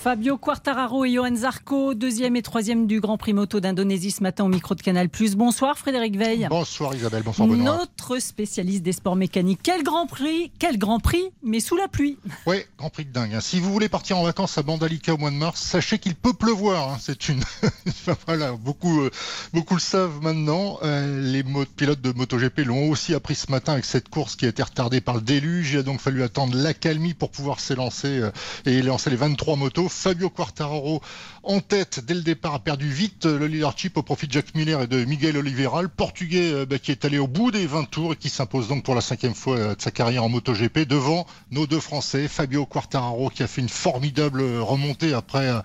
Fabio 0.06 0.38
Quartararo 0.38 1.04
et 1.04 1.14
Johan 1.14 1.36
Zarco, 1.36 1.96
deuxième 1.96 2.36
et 2.36 2.44
troisième 2.44 2.86
du 2.86 3.00
Grand 3.00 3.18
Prix 3.18 3.34
moto 3.34 3.60
d'Indonésie 3.60 4.12
ce 4.12 4.22
matin 4.22 4.44
au 4.44 4.50
micro 4.50 4.76
de 4.76 4.82
Canal+. 4.84 5.10
Bonsoir 5.36 5.80
Frédéric 5.80 6.16
Veil. 6.16 6.46
Bonsoir 6.48 6.94
Isabelle, 6.94 7.24
bonsoir 7.24 7.48
Benoît. 7.48 7.78
Notre 7.80 8.20
spécialiste 8.20 8.84
des 8.84 8.92
sports 8.92 9.16
mécaniques. 9.16 9.62
Quel 9.64 9.82
Grand 9.82 10.06
Prix, 10.06 10.52
quel 10.60 10.78
Grand 10.78 11.00
Prix, 11.00 11.24
mais 11.42 11.60
sous 11.60 11.76
la 11.76 11.88
pluie. 11.88 12.20
Oui, 12.46 12.58
Grand 12.78 12.92
Prix 12.92 13.06
de 13.06 13.12
dingue. 13.12 13.34
Hein. 13.34 13.42
Si 13.42 13.60
vous 13.60 13.74
voulez 13.74 13.90
partir 13.90 14.20
en 14.20 14.24
vacances 14.24 14.60
à 14.60 14.62
Bandalika 14.62 15.16
au 15.16 15.18
mois 15.18 15.32
de 15.32 15.38
mars, 15.38 15.60
sachez 15.60 15.98
qu'il 15.98 16.14
peut 16.14 16.34
pleuvoir. 16.34 16.92
Hein. 16.92 16.98
C'est 17.02 17.28
une, 17.28 17.42
voilà, 18.28 18.52
beaucoup, 18.52 19.02
euh, 19.02 19.10
beaucoup 19.54 19.74
le 19.74 19.80
savent 19.80 20.22
maintenant. 20.22 20.78
Euh, 20.84 21.20
les 21.20 21.44
pilotes 21.76 22.02
de 22.02 22.12
MotoGP 22.12 22.60
l'ont 22.60 22.92
aussi 22.92 23.16
appris 23.16 23.34
ce 23.34 23.50
matin 23.50 23.74
avec 23.74 23.86
cette 23.86 24.10
course 24.10 24.36
qui 24.36 24.46
a 24.46 24.50
été 24.50 24.62
retardée 24.62 25.02
par 25.02 25.16
le 25.16 25.22
déluge. 25.22 25.72
Il 25.72 25.80
a 25.80 25.84
donc 25.84 26.00
fallu 26.00 26.22
attendre 26.22 26.56
l'accalmie 26.56 27.16
pour 27.16 27.32
pouvoir 27.32 27.60
s'élancer 27.60 28.20
euh, 28.20 28.30
et 28.68 28.84
lancer 28.84 29.10
les 29.10 29.16
23 29.16 29.56
motos. 29.56 29.90
Fabio 29.96 30.30
Quartararo 30.30 31.02
en 31.44 31.60
tête 31.60 32.00
dès 32.04 32.16
le 32.16 32.22
départ 32.22 32.56
a 32.56 32.60
perdu 32.60 32.90
vite 32.90 33.26
le 33.26 33.48
leadership 33.48 33.98
au 33.98 34.04
profit 34.04 34.28
de 34.28 34.34
Jack 34.34 34.56
Miller 34.56 34.82
et 34.82 34.88
de 34.88 35.06
Miguel 35.06 35.38
Oliveira, 35.38 35.82
le 35.82 35.88
portugais 35.88 36.52
euh, 36.52 36.66
bah, 36.66 36.80
qui 36.80 36.92
est 36.92 37.06
allé 37.06 37.18
au 37.18 37.28
bout 37.28 37.52
des 37.52 37.68
20 37.68 37.86
tours 37.86 38.14
et 38.14 38.16
qui 38.16 38.30
s'impose 38.30 38.68
donc 38.68 38.84
pour 38.84 38.96
la 38.96 39.02
cinquième 39.02 39.36
fois 39.36 39.58
euh, 39.58 39.76
de 39.76 39.82
sa 39.82 39.92
carrière 39.92 40.24
en 40.24 40.30
MotoGP 40.30 40.80
devant 40.80 41.28
nos 41.52 41.68
deux 41.68 41.80
Français, 41.80 42.28
Fabio 42.28 42.66
Quartararo 42.66 43.30
qui 43.30 43.44
a 43.44 43.48
fait 43.48 43.62
une 43.62 43.70
formidable 43.70 44.42
remontée 44.60 45.14
après 45.14 45.48
euh, 45.48 45.60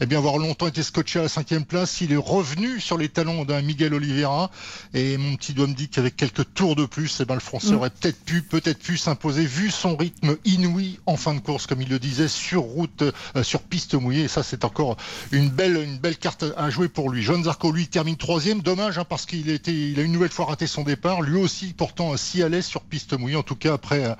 eh 0.00 0.06
bien 0.06 0.18
avoir 0.18 0.38
longtemps 0.38 0.66
été 0.66 0.82
scotché 0.82 1.18
à 1.18 1.22
la 1.22 1.28
cinquième 1.28 1.64
place, 1.64 2.00
il 2.00 2.12
est 2.12 2.16
revenu 2.16 2.80
sur 2.80 2.96
les 2.96 3.08
talons 3.08 3.44
d'un 3.44 3.60
Miguel 3.62 3.94
Oliveira. 3.94 4.50
Et 4.94 5.16
mon 5.18 5.36
petit 5.36 5.52
doigt 5.52 5.66
me 5.66 5.74
dit 5.74 5.88
qu'avec 5.88 6.16
quelques 6.16 6.54
tours 6.54 6.76
de 6.76 6.86
plus, 6.86 7.20
eh 7.20 7.24
ben, 7.24 7.34
le 7.34 7.40
Français 7.40 7.72
mm. 7.72 7.76
aurait 7.76 7.90
peut-être 7.90 8.24
pu, 8.24 8.42
peut-être 8.42 8.78
pu 8.78 8.96
s'imposer 8.96 9.44
vu 9.44 9.70
son 9.70 9.96
rythme 9.96 10.36
inouï 10.44 11.00
en 11.06 11.16
fin 11.16 11.34
de 11.34 11.40
course, 11.40 11.66
comme 11.66 11.82
il 11.82 11.88
le 11.88 11.98
disait, 11.98 12.28
sur 12.28 12.62
route, 12.62 13.02
sur 13.42 13.60
piste 13.68 13.94
mouillée. 13.94 14.24
Et 14.24 14.28
ça, 14.28 14.42
c'est 14.42 14.64
encore 14.64 14.96
une 15.32 15.48
belle, 15.48 15.76
une 15.76 15.98
belle 15.98 16.16
carte 16.16 16.44
à 16.56 16.70
jouer 16.70 16.88
pour 16.88 17.10
lui. 17.10 17.22
John 17.22 17.44
Zarco, 17.44 17.70
lui, 17.70 17.88
termine 17.88 18.16
troisième. 18.16 18.60
Dommage, 18.60 18.98
hein, 18.98 19.04
parce 19.04 19.26
qu'il 19.26 19.50
était, 19.50 19.72
il 19.72 19.98
a 20.00 20.02
une 20.02 20.12
nouvelle 20.12 20.30
fois 20.30 20.46
raté 20.46 20.66
son 20.66 20.82
départ. 20.82 21.22
Lui 21.22 21.38
aussi, 21.38 21.74
pourtant, 21.76 22.16
si 22.16 22.42
à 22.42 22.48
l'aise 22.48 22.66
sur 22.66 22.82
piste 22.82 23.18
mouillée. 23.18 23.36
En 23.36 23.42
tout 23.42 23.56
cas, 23.56 23.74
après 23.74 24.04
euh, 24.04 24.14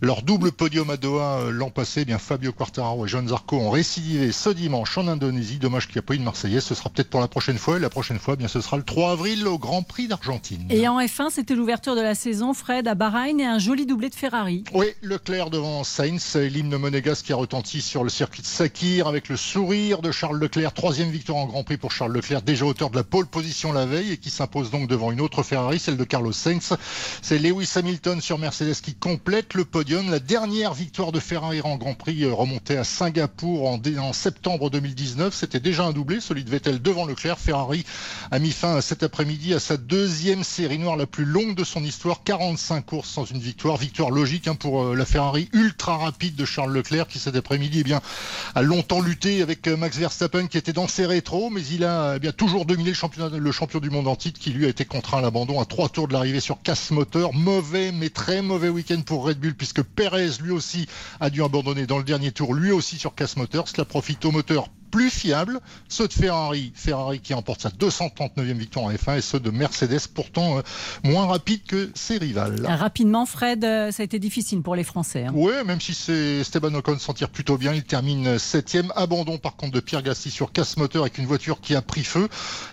leur 0.00 0.22
double 0.22 0.52
podium 0.52 0.90
à 0.90 0.96
Doha 0.96 1.38
euh, 1.38 1.50
l'an 1.50 1.70
passé, 1.70 2.02
eh 2.02 2.04
bien 2.04 2.18
Fabio 2.18 2.52
Quartararo 2.52 3.06
et 3.06 3.08
John 3.08 3.28
Zarco 3.28 3.56
ont 3.56 3.70
récidivé 3.70 4.32
ce 4.32 4.50
dimanche 4.50 4.96
en 4.98 5.08
Indonésie. 5.08 5.58
Dommage 5.58 5.86
qu'il 5.86 5.96
n'y 5.96 6.00
a 6.00 6.02
pas 6.02 6.14
eu 6.14 6.18
de 6.18 6.24
Marseillaise. 6.24 6.64
Ce 6.64 6.74
sera 6.74 6.90
peut-être 6.90 7.10
pour 7.10 7.20
la 7.20 7.28
prochaine 7.28 7.58
fois. 7.58 7.76
Et 7.76 7.80
la 7.80 7.90
prochaine 7.90 8.18
fois, 8.18 8.34
eh 8.34 8.38
bien, 8.38 8.48
ce 8.48 8.60
sera 8.60 8.76
le 8.76 8.82
3 8.82 9.12
avril 9.12 9.46
au 9.46 9.58
Grand 9.58 9.82
Prix 9.82 10.08
d'Argentine. 10.08 10.66
Et 10.70 10.86
en 10.88 11.00
F1, 11.00 11.30
c'était 11.30 11.54
l'ouverture 11.54 11.96
de 11.96 12.00
la 12.00 12.14
saison, 12.14 12.54
Fred, 12.54 12.88
à 12.88 12.94
Bahreïn 12.94 13.40
et 13.40 13.44
un 13.44 13.58
joli 13.58 13.86
doublé 13.86 14.08
de 14.08 14.14
Ferrari. 14.14 14.64
Oui, 14.72 14.86
Leclerc 15.02 15.50
devant 15.50 15.84
Sainz, 15.84 16.36
l'hymne 16.36 16.76
monégasque 16.76 17.26
qui 17.26 17.32
a 17.32 17.36
retenti 17.36 17.80
sur 17.80 18.04
le 18.04 18.10
circuit 18.10 18.42
de 18.42 18.46
Avec 19.00 19.30
le 19.30 19.38
sourire 19.38 20.02
de 20.02 20.12
Charles 20.12 20.38
Leclerc. 20.38 20.74
Troisième 20.74 21.08
victoire 21.08 21.38
en 21.38 21.46
Grand 21.46 21.64
Prix 21.64 21.78
pour 21.78 21.92
Charles 21.92 22.12
Leclerc, 22.12 22.42
déjà 22.42 22.66
auteur 22.66 22.90
de 22.90 22.96
la 22.96 23.02
pole 23.02 23.26
position 23.26 23.72
la 23.72 23.86
veille 23.86 24.12
et 24.12 24.16
qui 24.18 24.28
s'impose 24.28 24.70
donc 24.70 24.86
devant 24.86 25.10
une 25.10 25.22
autre 25.22 25.42
Ferrari, 25.42 25.78
celle 25.78 25.96
de 25.96 26.04
Carlos 26.04 26.32
Sainz. 26.32 26.76
C'est 27.22 27.38
Lewis 27.38 27.70
Hamilton 27.74 28.20
sur 28.20 28.38
Mercedes 28.38 28.74
qui 28.82 28.94
complète 28.94 29.54
le 29.54 29.64
podium. 29.64 30.10
La 30.10 30.18
dernière 30.18 30.74
victoire 30.74 31.10
de 31.10 31.20
Ferrari 31.20 31.62
en 31.62 31.76
Grand 31.76 31.94
Prix 31.94 32.24
euh, 32.24 32.34
remontait 32.34 32.76
à 32.76 32.84
Singapour 32.84 33.66
en, 33.66 33.80
en 33.98 34.12
septembre 34.12 34.68
2019. 34.68 35.32
C'était 35.34 35.60
déjà 35.60 35.84
un 35.84 35.92
doublé, 35.92 36.20
celui 36.20 36.44
de 36.44 36.50
Vettel 36.50 36.82
devant 36.82 37.06
Leclerc. 37.06 37.38
Ferrari 37.38 37.86
a 38.30 38.38
mis 38.38 38.52
fin 38.52 38.82
cet 38.82 39.02
après-midi 39.02 39.54
à 39.54 39.60
sa 39.60 39.78
deuxième 39.78 40.44
série 40.44 40.78
noire 40.78 40.96
la 40.96 41.06
plus 41.06 41.24
longue 41.24 41.54
de 41.54 41.64
son 41.64 41.82
histoire, 41.82 42.24
45 42.24 42.84
courses 42.84 43.08
sans 43.08 43.24
une 43.24 43.40
victoire. 43.40 43.78
Victoire 43.78 44.10
logique 44.10 44.48
hein, 44.48 44.54
pour 44.54 44.84
euh, 44.84 44.94
la 44.94 45.06
Ferrari 45.06 45.48
ultra 45.54 45.96
rapide 45.96 46.36
de 46.36 46.44
Charles 46.44 46.74
Leclerc 46.74 47.08
qui 47.08 47.18
cet 47.18 47.36
après-midi 47.36 47.78
eh 47.80 47.84
bien, 47.84 48.02
a 48.54 48.62
longtemps 48.72 49.02
lutté 49.02 49.42
avec 49.42 49.68
euh, 49.68 49.76
Max 49.76 49.98
Verstappen 49.98 50.46
qui 50.46 50.56
était 50.56 50.72
dans 50.72 50.88
ses 50.88 51.04
rétros, 51.04 51.50
mais 51.50 51.60
il 51.60 51.84
a 51.84 52.14
eh 52.16 52.18
bien, 52.18 52.32
toujours 52.32 52.64
dominé 52.64 52.92
le, 53.34 53.52
champion 53.52 53.80
du 53.80 53.90
monde 53.90 54.08
en 54.08 54.16
titre 54.16 54.40
qui 54.40 54.48
lui 54.48 54.64
a 54.64 54.68
été 54.70 54.86
contraint 54.86 55.18
à 55.18 55.20
l'abandon 55.20 55.60
à 55.60 55.66
trois 55.66 55.90
tours 55.90 56.08
de 56.08 56.14
l'arrivée 56.14 56.40
sur 56.40 56.62
casse 56.62 56.90
moteur. 56.90 57.34
Mauvais, 57.34 57.92
mais 57.92 58.08
très 58.08 58.40
mauvais 58.40 58.70
week-end 58.70 59.02
pour 59.04 59.26
Red 59.26 59.38
Bull 59.38 59.54
puisque 59.54 59.82
Perez 59.82 60.30
lui 60.40 60.52
aussi 60.52 60.86
a 61.20 61.28
dû 61.28 61.42
abandonner 61.42 61.86
dans 61.86 61.98
le 61.98 62.04
dernier 62.04 62.32
tour, 62.32 62.54
lui 62.54 62.72
aussi 62.72 62.96
sur 62.96 63.14
casse 63.14 63.36
moteur. 63.36 63.68
Cela 63.68 63.84
profite 63.84 64.24
au 64.24 64.30
moteur 64.30 64.68
plus 64.92 65.10
fiables, 65.10 65.58
ceux 65.88 66.06
de 66.06 66.12
Ferrari, 66.12 66.70
Ferrari 66.76 67.18
qui 67.18 67.34
emporte 67.34 67.62
sa 67.62 67.70
239e 67.70 68.52
victoire 68.52 68.84
en 68.84 68.92
F1 68.92 69.18
et 69.18 69.20
ceux 69.22 69.40
de 69.40 69.50
Mercedes 69.50 70.06
pourtant 70.14 70.58
euh, 70.58 70.62
moins 71.02 71.26
rapides 71.26 71.64
que 71.66 71.90
ses 71.94 72.18
rivales. 72.18 72.64
Rapidement, 72.66 73.26
Fred, 73.26 73.64
euh, 73.64 73.90
ça 73.90 74.02
a 74.02 74.04
été 74.04 74.18
difficile 74.18 74.62
pour 74.62 74.76
les 74.76 74.84
Français. 74.84 75.24
Hein. 75.24 75.32
Oui, 75.34 75.52
même 75.66 75.80
si 75.80 75.94
c'est 75.94 76.40
Esteban 76.40 76.74
Ocon 76.74 76.98
s'en 76.98 77.14
tire 77.14 77.30
plutôt 77.30 77.56
bien, 77.56 77.72
il 77.72 77.84
termine 77.84 78.36
7e. 78.36 78.90
Abandon 78.94 79.38
par 79.38 79.56
contre 79.56 79.72
de 79.72 79.80
Pierre 79.80 80.02
Gasly 80.02 80.30
sur 80.30 80.52
casse 80.52 80.76
moteur 80.76 81.02
avec 81.02 81.16
une 81.16 81.26
voiture 81.26 81.60
qui 81.60 81.74
a 81.74 81.80
pris 81.80 82.04
feu. 82.04 82.28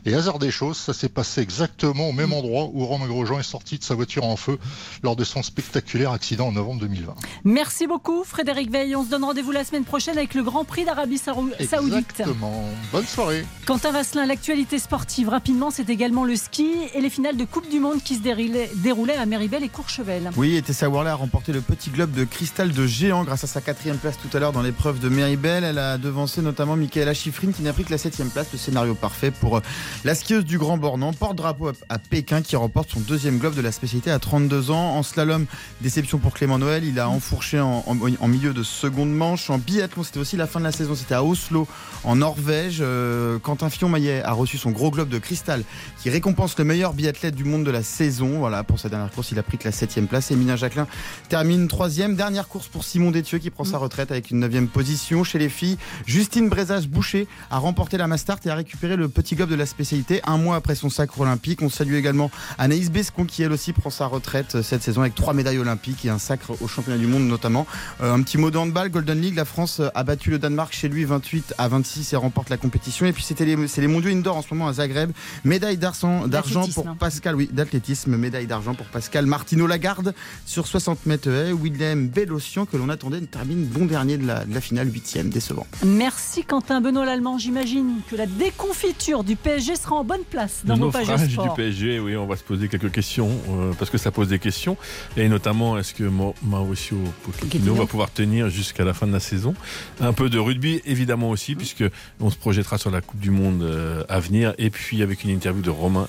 Et 0.06 0.14
hasard 0.14 0.40
des 0.40 0.52
choses, 0.52 0.78
ça 0.78 0.94
s'est 0.94 1.10
passé 1.10 1.40
exactement 1.42 2.10
au 2.10 2.12
même 2.12 2.34
endroit 2.34 2.70
où 2.74 2.86
Romain 2.86 3.08
Grosjean 3.08 3.40
est 3.40 3.44
sorti 3.44 3.78
de 3.78 3.84
sa 3.84 3.96
voiture 3.96 4.26
en 4.26 4.36
feu 4.36 4.60
lors 5.04 5.16
de 5.16 5.24
son 5.24 5.42
spectaculaire 5.42 6.12
accident 6.12 6.48
en 6.48 6.52
novembre 6.52 6.82
2020. 6.82 7.16
Merci 7.46 7.88
beaucoup 7.88 8.26
Frédéric 8.26 8.70
Veil. 8.70 8.94
On 8.98 9.06
se 9.06 9.10
donne 9.10 9.24
rendez-vous 9.24 9.52
la 9.52 9.64
semaine 9.64 9.86
prochaine 9.86 10.18
avec 10.18 10.34
le 10.34 10.44
Grand 10.44 10.66
Prix 10.66 10.84
d'Arabie 10.84 11.18
Saoudite. 11.18 12.09
Exactement. 12.10 12.64
Bonne 12.92 13.06
soirée. 13.06 13.46
Quentin 13.66 13.92
Vasselin, 13.92 14.26
l'actualité 14.26 14.80
sportive 14.80 15.30
rapidement, 15.30 15.70
c'est 15.72 15.90
également 15.90 16.26
le 16.26 16.36
ski 16.36 16.76
et 16.94 17.02
les 17.02 17.10
finales 17.10 17.38
de 17.38 17.46
Coupe 17.46 17.70
du 17.70 17.80
Monde 17.80 18.02
qui 18.04 18.16
se 18.16 18.22
déroulaient 18.22 19.16
à 19.16 19.26
Méribel 19.26 19.64
et 19.64 19.70
Courchevel. 19.70 20.32
Oui, 20.36 20.56
et 20.56 20.62
Tessa 20.62 20.90
Worley 20.90 21.10
a 21.10 21.16
remporté 21.16 21.54
le 21.54 21.62
petit 21.62 21.90
globe 21.90 22.12
de 22.12 22.24
cristal 22.24 22.72
de 22.72 22.88
géant 22.88 23.24
grâce 23.24 23.44
à 23.44 23.48
sa 23.48 23.62
quatrième 23.62 23.98
place 23.98 24.18
tout 24.18 24.36
à 24.36 24.40
l'heure 24.40 24.52
dans 24.52 24.62
l'épreuve 24.62 25.00
de 25.00 25.10
Méribel. 25.10 25.64
Elle 25.64 25.78
a 25.78 25.98
devancé 25.98 26.42
notamment 26.42 26.76
Michaela 26.76 27.14
Schifrin 27.14 27.52
qui 27.52 27.62
n'a 27.62 27.74
pris 27.74 27.84
que 27.84 27.92
la 27.92 27.98
septième 27.98 28.30
place, 28.30 28.48
le 28.52 28.58
scénario 28.58 28.96
parfait 28.96 29.32
pour 29.32 29.58
euh, 29.58 29.62
la 30.04 30.16
skieuse 30.16 30.46
du 30.46 30.58
Grand 30.58 30.78
Bornand, 30.78 31.14
porte-drapeau 31.14 31.72
à 31.90 32.00
Pékin 32.00 32.42
qui 32.42 32.56
remporte 32.56 32.90
son 32.92 33.00
deuxième 33.02 33.38
globe 33.38 33.56
de 33.56 33.62
la 33.62 33.72
spécialité 33.72 34.12
à 34.12 34.20
32 34.20 34.72
ans. 34.72 34.96
En 34.96 35.04
slalom, 35.04 35.46
déception 35.82 36.18
pour 36.18 36.34
Clément 36.34 36.58
Noël, 36.58 36.84
il 36.84 37.00
a 37.00 37.10
enfourché 37.10 37.60
en, 37.60 37.84
en 37.88 38.28
milieu 38.28 38.54
de 38.54 38.64
seconde 38.64 39.12
manche. 39.12 39.50
En 39.50 39.58
biathlon, 39.58 40.04
c'était 40.04 40.20
aussi 40.20 40.38
la 40.38 40.48
fin 40.48 40.60
de 40.60 40.66
la 40.66 40.72
saison, 40.72 40.96
c'était 40.96 41.16
à 41.16 41.24
Oslo 41.24 41.68
en 42.04 42.16
Norvège. 42.16 42.80
Euh, 42.82 43.40
Quentin 43.40 43.70
Fillon-Maillet 43.70 44.24
a 44.24 44.32
reçu 44.32 44.58
son 44.58 44.72
gros 44.72 44.92
globe 44.92 45.10
de 45.10 45.18
cristal 45.18 45.64
qui 46.02 46.10
récompense 46.10 46.58
le 46.58 46.64
meilleur 46.64 46.94
biathlète 46.94 47.36
du 47.36 47.44
monde 47.44 47.64
de 47.64 47.72
la 47.72 47.84
saison. 47.84 48.40
Voilà, 48.40 48.64
pour 48.64 48.80
sa 48.80 48.90
dernière 48.90 49.12
course, 49.12 49.32
il 49.32 49.40
a 49.40 49.44
pris 49.44 49.58
que 49.58 49.66
la 49.66 49.72
7 49.72 50.08
place. 50.08 50.32
Emilien 50.32 50.56
Jacquelin 50.56 50.88
termine 51.28 51.68
troisième. 51.68 52.16
Dernière 52.16 52.48
course 52.48 52.68
pour 52.68 52.84
Simon 52.84 53.12
Détieux 53.12 53.40
qui 53.40 53.50
prend 53.50 53.64
sa 53.64 53.78
retraite 53.78 54.12
avec 54.12 54.32
une 54.32 54.40
9 54.40 54.68
position. 54.68 55.24
Chez 55.24 55.40
les 55.40 55.50
filles, 55.50 55.78
Justine 56.06 56.50
Brezage-Boucher 56.50 57.28
a 57.50 57.58
remporté 57.58 57.98
la 57.98 58.08
Mastart 58.08 58.40
et 58.46 58.50
a 58.50 58.56
récupéré 58.56 58.96
le 58.96 59.10
petit 59.10 59.36
globe 59.36 59.50
de 59.50 59.56
la 59.56 59.66
spécialité 59.66 60.22
un 60.26 60.38
mois 60.38 60.56
après 60.56 60.76
son 60.76 60.90
sacre 60.90 61.20
olympique. 61.20 61.62
On 61.62 61.70
salue 61.70 61.96
également 61.96 62.32
Anaïs 62.58 62.92
Bescon 62.92 63.26
qui 63.26 63.44
elle 63.44 63.52
aussi 63.52 63.74
prend 63.74 63.90
sa 63.90 64.06
retraite 64.06 64.62
cette 64.62 64.84
saison 64.84 65.02
avec 65.02 65.16
trois 65.16 65.34
médailles 65.34 65.60
olympiques 65.60 66.06
et 66.06 66.10
un 66.10 66.20
sacre 66.20 66.62
au 66.62 66.68
championnat 66.68 66.98
du 66.98 67.08
monde 67.08 67.28
notamment. 67.28 67.66
Euh, 68.02 68.14
un 68.14 68.22
petit 68.22 68.38
mot 68.38 68.52
de 68.52 68.58
handball, 68.58 68.90
Golden 68.90 69.20
League, 69.20 69.36
la 69.36 69.46
France 69.46 69.82
a 69.94 70.04
battu 70.04 70.30
le 70.32 70.40
Danemark 70.40 70.74
chez 70.74 70.88
lui 70.88 71.06
28 71.06 71.56
à 71.58 71.68
26 71.68 71.89
et 71.98 72.16
remporte 72.16 72.50
la 72.50 72.58
compétition. 72.58 73.06
Et 73.06 73.14
puis 73.14 73.24
c'était 73.24 73.46
les, 73.46 73.68
c'est 73.68 73.82
les 73.82 73.88
mondiaux 73.88 74.12
indoor 74.12 74.38
en 74.38 74.42
ce 74.42 74.54
moment 74.54 74.68
à 74.68 74.74
Zagreb. 74.74 75.12
Médaille 75.44 75.78
d'argent, 75.78 76.28
d'argent 76.28 76.68
pour 76.74 76.96
Pascal, 76.96 77.36
oui, 77.36 77.50
d'athlétisme, 77.52 78.16
médaille 78.16 78.48
d'argent 78.48 78.74
pour 78.74 78.86
Pascal 78.88 79.26
Martino 79.26 79.68
Lagarde 79.68 80.14
sur 80.46 80.68
60 80.68 81.06
mètres 81.06 81.30
haies. 81.30 81.52
William 81.52 82.08
Bellocian 82.08 82.66
que 82.66 82.78
l'on 82.78 82.90
attendait 82.90 83.22
termine 83.22 83.66
bon 83.66 83.86
dernier 83.86 84.18
de 84.18 84.26
la, 84.26 84.46
de 84.46 84.54
la 84.54 84.62
finale, 84.62 84.92
huitième, 84.92 85.30
décevant. 85.30 85.68
Merci 85.86 86.44
Quentin 86.44 86.82
Benoît 86.82 87.06
l'Allemand. 87.06 87.38
J'imagine 87.38 88.02
que 88.10 88.16
la 88.16 88.26
déconfiture 88.26 89.24
du 89.24 89.36
PSG 89.36 89.76
sera 89.76 89.96
en 89.96 90.04
bonne 90.04 90.24
place 90.30 90.62
dans 90.64 90.78
vos 90.78 90.92
pages 90.92 91.08
sport. 91.30 91.56
du 91.56 91.56
PSG, 91.56 92.00
oui, 92.00 92.16
on 92.16 92.26
va 92.26 92.36
se 92.36 92.44
poser 92.44 92.68
quelques 92.68 92.92
questions 92.92 93.30
euh, 93.50 93.74
parce 93.78 93.92
que 93.92 93.98
ça 93.98 94.12
pose 94.12 94.30
des 94.30 94.40
questions 94.40 94.78
et 95.18 95.28
notamment 95.30 95.78
est-ce 95.78 95.94
que 95.94 96.04
Mauricio 96.44 96.98
Pochettino 97.24 97.50
Pochettino. 97.50 97.76
va 97.76 97.86
pouvoir 97.86 98.12
tenir 98.12 98.50
jusqu'à 98.50 98.84
la 98.84 98.94
fin 98.94 99.08
de 99.08 99.14
la 99.14 99.20
saison? 99.20 99.54
Un 100.00 100.14
peu 100.14 100.30
de 100.30 100.40
rugby 100.40 100.82
évidemment 100.86 101.30
aussi 101.30 101.56
puisque 101.56 101.79
on 102.20 102.30
se 102.30 102.38
projettera 102.38 102.78
sur 102.78 102.92
la 102.92 103.02
Coupe 103.02 103.20
du 103.20 103.32
Monde 103.32 103.64
euh, 103.64 104.04
à 104.10 104.20
venir 104.20 104.54
et 104.58 104.70
puis 104.70 105.02
avec 105.02 105.24
une 105.24 105.30
interview 105.30 105.62
de 105.62 105.70
Romain 105.70 106.08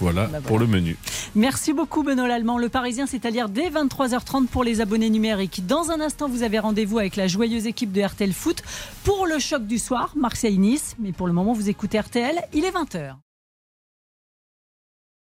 voilà, 0.00 0.26
Bah 0.26 0.38
pour 0.40 0.58
le 0.58 0.66
menu. 0.66 0.96
Merci 1.34 1.72
beaucoup 1.72 2.02
Benoît 2.02 2.28
Lallemand. 2.28 2.58
Le 2.58 2.68
Parisien, 2.68 3.06
c'est 3.06 3.26
à 3.26 3.30
lire 3.30 3.48
dès 3.48 3.68
23h30 3.68 4.46
pour 4.46 4.64
les 4.64 4.80
abonnés 4.80 5.10
numériques. 5.10 5.66
Dans 5.66 5.90
un 5.90 6.00
instant, 6.00 6.28
vous 6.28 6.42
avez 6.42 6.58
rendez-vous 6.58 6.98
avec 6.98 7.16
la 7.16 7.26
joyeuse 7.26 7.66
équipe 7.66 7.92
de 7.92 8.02
RTL 8.02 8.32
Foot 8.32 8.62
pour 9.04 9.26
le 9.26 9.38
choc 9.38 9.66
du 9.66 9.78
soir, 9.78 10.12
Marseille-Nice. 10.16 10.96
Mais 10.98 11.12
pour 11.12 11.26
le 11.26 11.32
moment, 11.32 11.52
vous 11.52 11.68
écoutez 11.68 12.00
RTL, 12.00 12.36
il 12.54 12.64
est 12.64 12.70
20h. 12.72 13.25